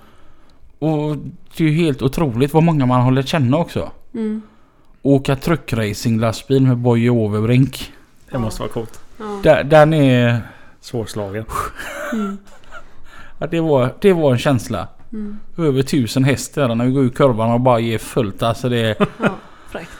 [0.79, 1.17] Och
[1.57, 3.91] det är ju helt otroligt vad många man har lärt känna också.
[4.17, 4.41] Mm.
[5.01, 7.93] Åka truckracing-lastbil med Boje Overbrink.
[8.31, 8.99] Det måste vara coolt.
[9.17, 9.39] Ja.
[9.43, 10.41] Där, den är...
[10.81, 11.45] Svårslagen.
[12.13, 12.37] Mm.
[13.39, 14.87] Ja, det, var, det var en känsla.
[15.13, 15.39] Mm.
[15.57, 18.43] Över tusen häst när vi går ur kurvan och bara ger fullt.
[18.43, 18.95] Alltså det...
[18.99, 19.35] Ja,
[19.69, 19.91] fräckt.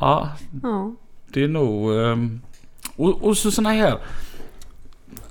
[0.00, 0.30] Ja,
[0.62, 0.92] Ja.
[1.28, 1.94] det är nog...
[1.94, 2.40] ehm,
[2.96, 3.98] och, och så såna här...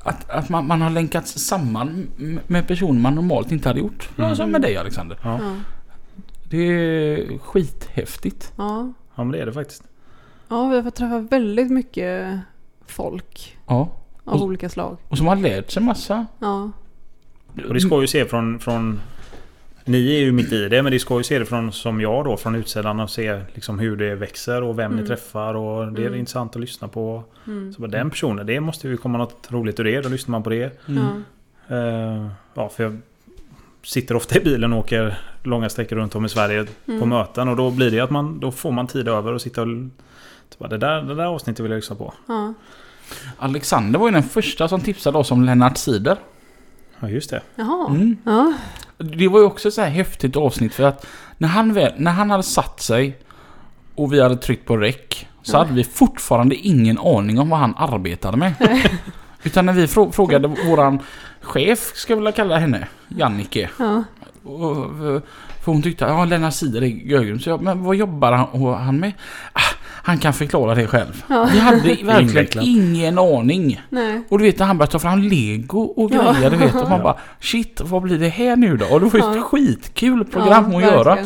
[0.05, 2.07] Att, att man, man har länkats samman
[2.47, 4.09] med personer man normalt inte hade gjort.
[4.17, 4.35] Mm.
[4.35, 5.17] som med dig Alexander.
[5.23, 5.39] Ja.
[5.41, 5.55] Ja.
[6.49, 8.53] Det är skithäftigt.
[8.55, 8.93] Ja.
[9.15, 9.83] ja, men det är det faktiskt.
[10.47, 12.39] ja, vi har fått träffa väldigt mycket
[12.85, 13.89] folk Ja.
[14.25, 14.97] av Och- olika slag.
[15.07, 16.25] Och som har lärt sig massa.
[16.39, 16.71] Ja.
[17.67, 19.01] Och det ska ju se från, från
[19.87, 22.25] Ni är ju mitt i det men det ska ju se det från, som jag
[22.25, 25.07] då, från utsidan och se liksom hur det växer och vem ni Mm.
[25.07, 26.19] träffar och det är Mm.
[26.19, 27.23] intressant att lyssna på.
[27.47, 27.73] Mm.
[27.73, 30.01] Så bara, den personen, det måste ju komma något roligt ur det.
[30.01, 30.79] Då lyssnar man på det.
[30.85, 31.75] Ja.
[31.75, 32.97] Eh, ja, för jag
[33.83, 37.09] sitter ofta i bilen och åker långa sträckor runt om i Sverige på Mm.
[37.09, 39.67] möten och då blir det att man, då får man tid över och sitta och
[40.57, 42.13] bara, det, där, det där avsnittet vill jag lyssna på.
[42.27, 42.53] Ja.
[43.37, 46.17] Alexander var ju den första som tipsade oss om Lennart Sider.
[46.99, 47.41] Ja just det.
[47.55, 47.87] Jaha.
[47.89, 48.17] Mm.
[48.25, 48.53] Ja.
[48.97, 51.05] Det var ju också så här häftigt avsnitt för att
[51.37, 53.17] när han, väl, när han hade satt sig
[53.95, 54.95] och vi hade tryckt på rec
[55.41, 55.57] så Ja.
[55.57, 58.53] hade vi fortfarande ingen aning om vad han arbetade med.
[59.43, 60.99] Utan när vi frå- frågade våran
[61.41, 63.69] chef, ska jag vilja kalla henne, Jannike.
[63.79, 64.03] Ja.
[64.43, 64.75] Och,
[65.63, 67.39] för hon tyckte, ja Lennart Sider är görgrym.
[67.39, 68.31] Så jag, men vad jobbar
[68.77, 69.11] han med?
[69.53, 69.59] Ah,
[70.05, 71.23] han kan förklara det själv.
[71.27, 71.49] Ja.
[71.53, 72.65] Vi hade verkligen Invecklat.
[72.65, 73.81] ingen aning.
[73.89, 74.21] Nej.
[74.29, 76.31] Och du vet när han började ta fram lego och Ja.
[76.33, 76.75] grejer, du vet.
[76.75, 78.85] Och man bara shit, vad blir det här nu då?
[78.85, 79.41] Och det var ju ett Ja.
[79.41, 81.17] skitkul program Ja, att göra.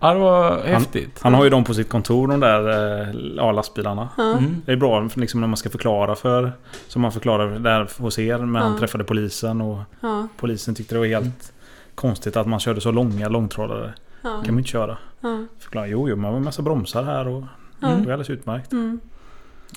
[0.00, 1.18] Ja, det var häftigt.
[1.22, 2.68] Han har ju dem på sitt kontor, de där
[3.02, 4.08] eh, ja, lastbilarna.
[4.16, 4.32] Ja.
[4.32, 4.62] Mm.
[4.66, 6.52] Det är bra liksom, när man ska förklara för...
[6.88, 8.78] Som man förklarar där hos er, men han Ja.
[8.78, 10.28] träffade polisen och Ja.
[10.36, 11.52] polisen tyckte det var helt
[11.94, 13.92] konstigt att man körde så långa långtradare.
[14.22, 14.28] Ja.
[14.44, 14.96] kan man inte köra.
[15.20, 15.44] Ja.
[15.60, 17.42] Förklara, jo, jo, man har en massa bromsar här och
[17.80, 17.88] Ja.
[17.88, 18.72] det är alldeles utmärkt.
[18.72, 19.00] Mm.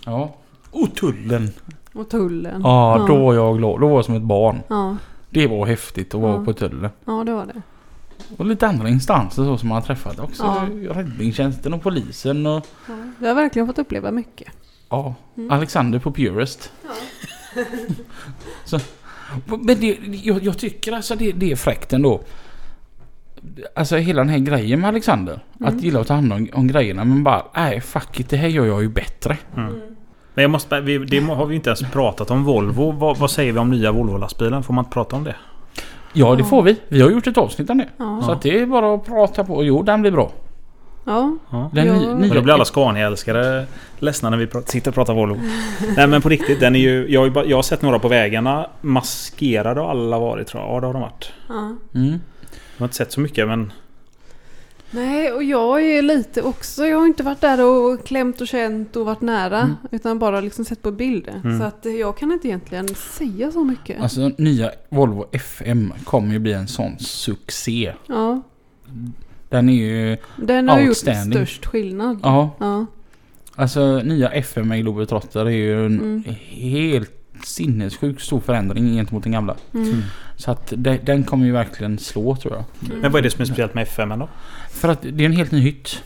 [0.06, 0.36] Ja.
[0.72, 1.52] Och tullen.
[1.94, 2.62] Och tullen.
[2.64, 3.80] Ja, då var jag glad.
[3.82, 4.62] Då var jag som ett barn.
[4.68, 4.98] Ja.
[5.30, 6.46] Det var häftigt att vara Ja.
[6.46, 6.90] på tullen.
[7.06, 7.62] ja, det var det.
[8.38, 10.44] Och lite andra instanser så som man har träffat också.
[10.44, 10.68] Ja.
[10.94, 12.68] Räddningstjänsten och polisen och...
[12.88, 12.94] Ja.
[13.20, 14.48] Vi har verkligen fått uppleva mycket.
[14.90, 15.16] Ja.
[15.38, 15.52] Mm.
[15.52, 16.72] Alexander på Purest.
[18.66, 18.80] så,
[19.46, 22.22] men det, jag, jag tycker alltså det, det är fräckt ändå.
[23.76, 25.40] Alltså hela den här grejen med Alexander.
[25.60, 25.76] Mm.
[25.76, 28.48] Att gilla att ta hand om, om grejerna men bara nej fuck it, det här
[28.48, 29.38] gör jag ju bättre.
[29.58, 29.74] Mm.
[30.34, 32.92] Men jag måste, vi, det har vi inte ens pratat om Volvo.
[32.92, 34.64] Vad, vad säger vi om nya Volvo-lastbilen?
[34.64, 35.36] Får man inte prata om det?
[36.14, 36.76] Ja det får vi.
[36.88, 37.88] Vi har gjort ett avsnitt om det.
[37.98, 38.22] Ja.
[38.26, 39.64] Så att det är bara att prata på.
[39.64, 40.32] Jo den blir bra.
[41.06, 41.38] Ja.
[41.74, 41.94] Den Ja.
[41.94, 43.66] ny- Men Men nya, då blir alla Scania-älskare
[44.00, 45.38] ledsna när vi sitter och pratar Volvo.
[45.96, 48.00] Nej men på riktigt, den är ju, jag, har ju bara- jag har sett några
[48.00, 48.68] på vägarna.
[48.82, 50.72] Maskerade har alla varit tror jag.
[50.76, 51.32] Ja det har de varit.
[51.50, 51.76] ja.
[51.96, 52.20] Mm.
[52.82, 53.72] Jag har inte sett så mycket men...
[54.92, 56.86] Nej, och jag är lite också...
[56.86, 59.60] Jag har inte varit där och klämt och känt och varit nära.
[59.60, 59.76] Mm.
[59.92, 61.42] Utan bara liksom sett på bilder.
[61.44, 61.60] Mm.
[61.60, 64.02] Så att jag kan inte egentligen säga så mycket.
[64.02, 67.94] Alltså nya Volvo FM kommer ju bli en sån succé.
[68.08, 68.42] Ja,
[69.50, 70.18] Den är ju...
[70.36, 72.20] den har gjort störst skillnad.
[72.24, 72.50] Ja.
[72.60, 72.86] Ja.
[73.56, 76.24] Alltså nya FM med Globetrotter är ju en Mm.
[76.50, 79.56] helt sinnessjukt stor förändring gentemot den gamla.
[79.74, 80.02] Mm.
[80.36, 82.64] Så att de, den kommer ju verkligen slå tror jag.
[83.02, 84.30] Men vad är det som är speciellt med FM då?
[84.70, 86.04] För att det är en helt ny hytt.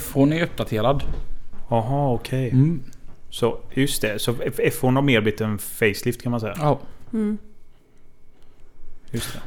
[0.00, 1.02] FH är uppdaterad.
[1.68, 2.50] Jaha okej.
[2.50, 2.82] Mm.
[3.30, 4.18] Så just det.
[4.18, 6.54] Så F- F1 har mer blivit en facelift kan man säga.
[6.58, 6.80] Ja.
[7.12, 7.38] Mm.
[9.10, 9.40] Just det.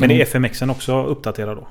[0.00, 1.68] Men är FMXen också uppdaterad då?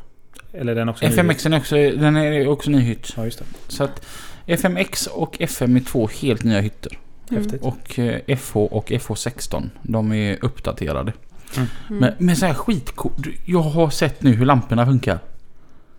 [0.54, 1.12] Eller är den också ny?
[1.14, 3.14] FMX är också, den är också ny hytt.
[3.18, 3.46] Ja just det.
[3.68, 4.06] Så att
[4.46, 7.00] FMX och FM är två helt nya hytter.
[7.30, 7.42] Mm.
[7.44, 7.62] Häftigt.
[7.64, 11.14] Och eh, FH och FH16 de är uppdaterade.
[11.58, 11.68] Mm.
[11.88, 13.28] Men, men så här skitcoolt.
[13.46, 15.20] Jag har sett nu hur lamporna funkar.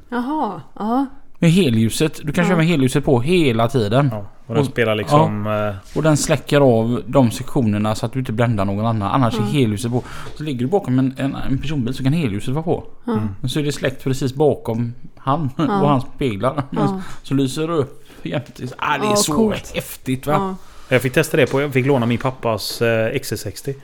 [0.08, 1.06] Jaha, ja.
[1.38, 2.20] Med helljuset.
[2.24, 2.48] Du kan Ja.
[2.48, 4.08] köra med helljuset på hela tiden.
[4.12, 5.46] Ja, och den Och- spelar liksom...
[5.46, 9.10] eh, Och den släcker av de sektionerna så att du inte bländar någon annan.
[9.12, 9.42] Annars Ja.
[9.42, 10.02] är helljuset på.
[10.36, 12.84] Så ligger du bakom en, en, en personbil så kan helljuset vara på.
[13.04, 13.12] ja.
[13.12, 13.28] Mm.
[13.40, 15.80] Men så är det släckt precis bakom han Ja.
[15.82, 16.62] och hans speglar.
[16.70, 17.00] ja.
[17.22, 18.60] Så lyser det upp jämt.
[18.78, 19.72] Ah, det är Ja, så coolt.
[19.74, 20.56] häftigt va?
[20.88, 20.94] Ja.
[20.94, 21.60] Jag fick testa det på...
[21.60, 23.74] Jag fick låna min pappas eh, XC60.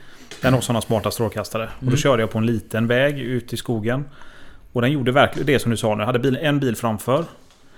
[0.41, 1.63] Den har sådana smarta strålkastare.
[1.77, 1.91] Och Mm.
[1.95, 4.05] då körde jag på en liten väg ut i skogen.
[4.73, 6.01] Och den gjorde verkligen det som du sa nu.
[6.03, 7.25] Jag hade bil, en bil framför.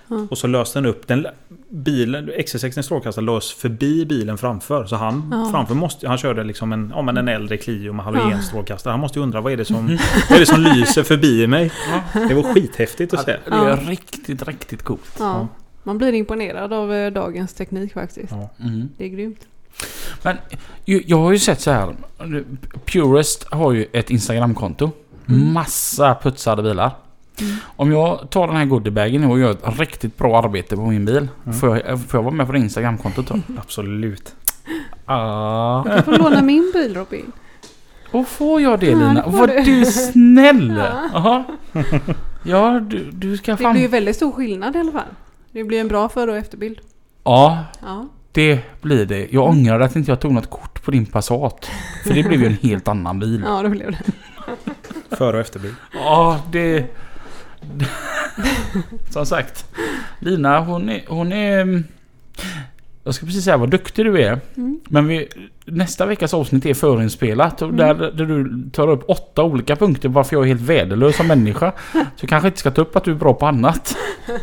[0.09, 0.27] Ja.
[0.29, 1.27] Och så löste den upp den.
[1.69, 4.85] Bilen, XC60 strålkastare lös förbi bilen framför.
[4.85, 5.49] Så han Ja.
[5.51, 6.07] framför måste...
[6.07, 8.91] Han körde liksom en, ja, men en äldre Clio med halogenstrålkastare.
[8.91, 9.85] Han måste ju undra vad är det som,
[10.29, 11.71] vad är det som lyser förbi mig?
[12.13, 13.35] Det var skithäftigt att se.
[13.45, 15.19] Det är riktigt, riktigt coolt.
[15.87, 18.31] Man blir imponerad av eh, dagens teknik faktiskt.
[18.31, 18.49] Ja.
[18.65, 18.89] Mm.
[18.97, 19.39] Det är grymt.
[20.23, 20.37] Men
[20.85, 21.95] jag har ju sett så här.
[22.85, 24.91] Purest har ju ett Instagramkonto.
[25.29, 25.53] Mm.
[25.53, 26.91] Massa putsade bilar.
[27.41, 27.55] Mm.
[27.75, 31.27] Om jag tar den här goodiebagen och gör ett riktigt bra arbete på min bil.
[31.45, 31.57] Mm.
[31.59, 33.39] Får, jag, får jag vara med på det Instagramkontot då?
[33.57, 34.35] Absolut.
[35.05, 35.83] Ah.
[35.95, 37.31] Du får låna min bil Robin.
[38.11, 39.13] Och får jag det Ja, Lina?
[39.13, 39.61] det Var du.
[39.61, 40.83] du snäll!
[41.13, 41.43] Ja.
[42.43, 43.71] Ja, du, du ska Det fan...
[43.73, 45.03] blir ju väldigt stor skillnad i alla fall.
[45.57, 46.79] Det blir en bra före och efterbild.
[47.23, 48.07] Ja, Ja.
[48.31, 49.27] det blir det.
[49.31, 51.69] Jag ångrar att inte jag tog något kort på din Passat.
[52.03, 53.43] För det blev ju en helt annan bil.
[53.45, 53.99] Ja, det blev det.
[55.17, 55.73] Före och efterbil.
[55.93, 56.85] Ja, det...
[59.09, 59.65] Som sagt.
[60.19, 61.03] Lina hon är...
[61.07, 61.83] Hon är
[63.03, 64.39] Jag ska precis säga vad duktig du är.
[64.57, 64.79] Mm.
[64.89, 65.27] Men vi,
[65.65, 67.61] nästa veckas avsnitt är förinspelat.
[67.61, 67.77] Och Mm.
[67.77, 71.71] där, där du tar upp åtta olika punkter varför jag är helt värdelös som människa.
[71.91, 73.95] Så jag kanske inte ska ta upp att du är bra på annat.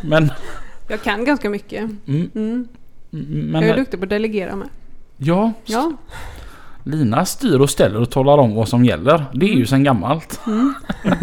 [0.02, 0.30] Men...
[0.89, 1.91] Jag kan ganska mycket.
[2.07, 2.68] Mm, Mm.
[3.51, 4.68] men jag är duktig på att delegera med.
[5.16, 5.93] ja, Ja.
[6.85, 9.24] Lina styr och ställer och talar om vad som gäller.
[9.35, 10.41] Det är ju sedan gammalt.
[10.47, 10.74] Mm.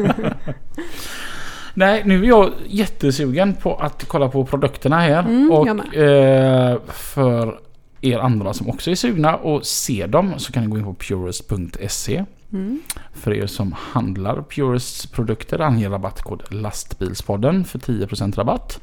[1.73, 5.19] Nej, nu är jag jättesugen på att kolla på produkterna här.
[5.23, 7.59] Mm, och eh, för
[8.01, 10.93] er andra som också är sugna och se dem så kan ni gå in på
[10.93, 12.25] purist.se.
[12.53, 12.79] Mm.
[13.13, 18.79] För er som handlar Purists produkter anger rabattkod lastbilspodden för 10% rabatt.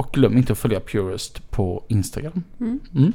[0.00, 2.42] Och glöm inte att följa Purist på Instagram.
[2.60, 2.80] Mm.
[2.96, 3.12] Mm.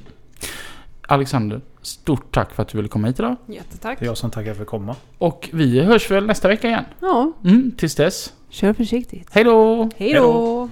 [1.07, 3.35] Alexander, stort tack för att du ville komma hit idag.
[3.45, 3.99] Jättetack.
[3.99, 4.95] Det är jag som tackar för att komma.
[5.17, 6.83] Och vi hörs väl nästa vecka igen.
[6.99, 8.33] Ja, Mm, tills dess.
[8.49, 9.27] kör försiktigt.
[9.31, 9.89] Hej då!
[9.97, 10.69] Hej då!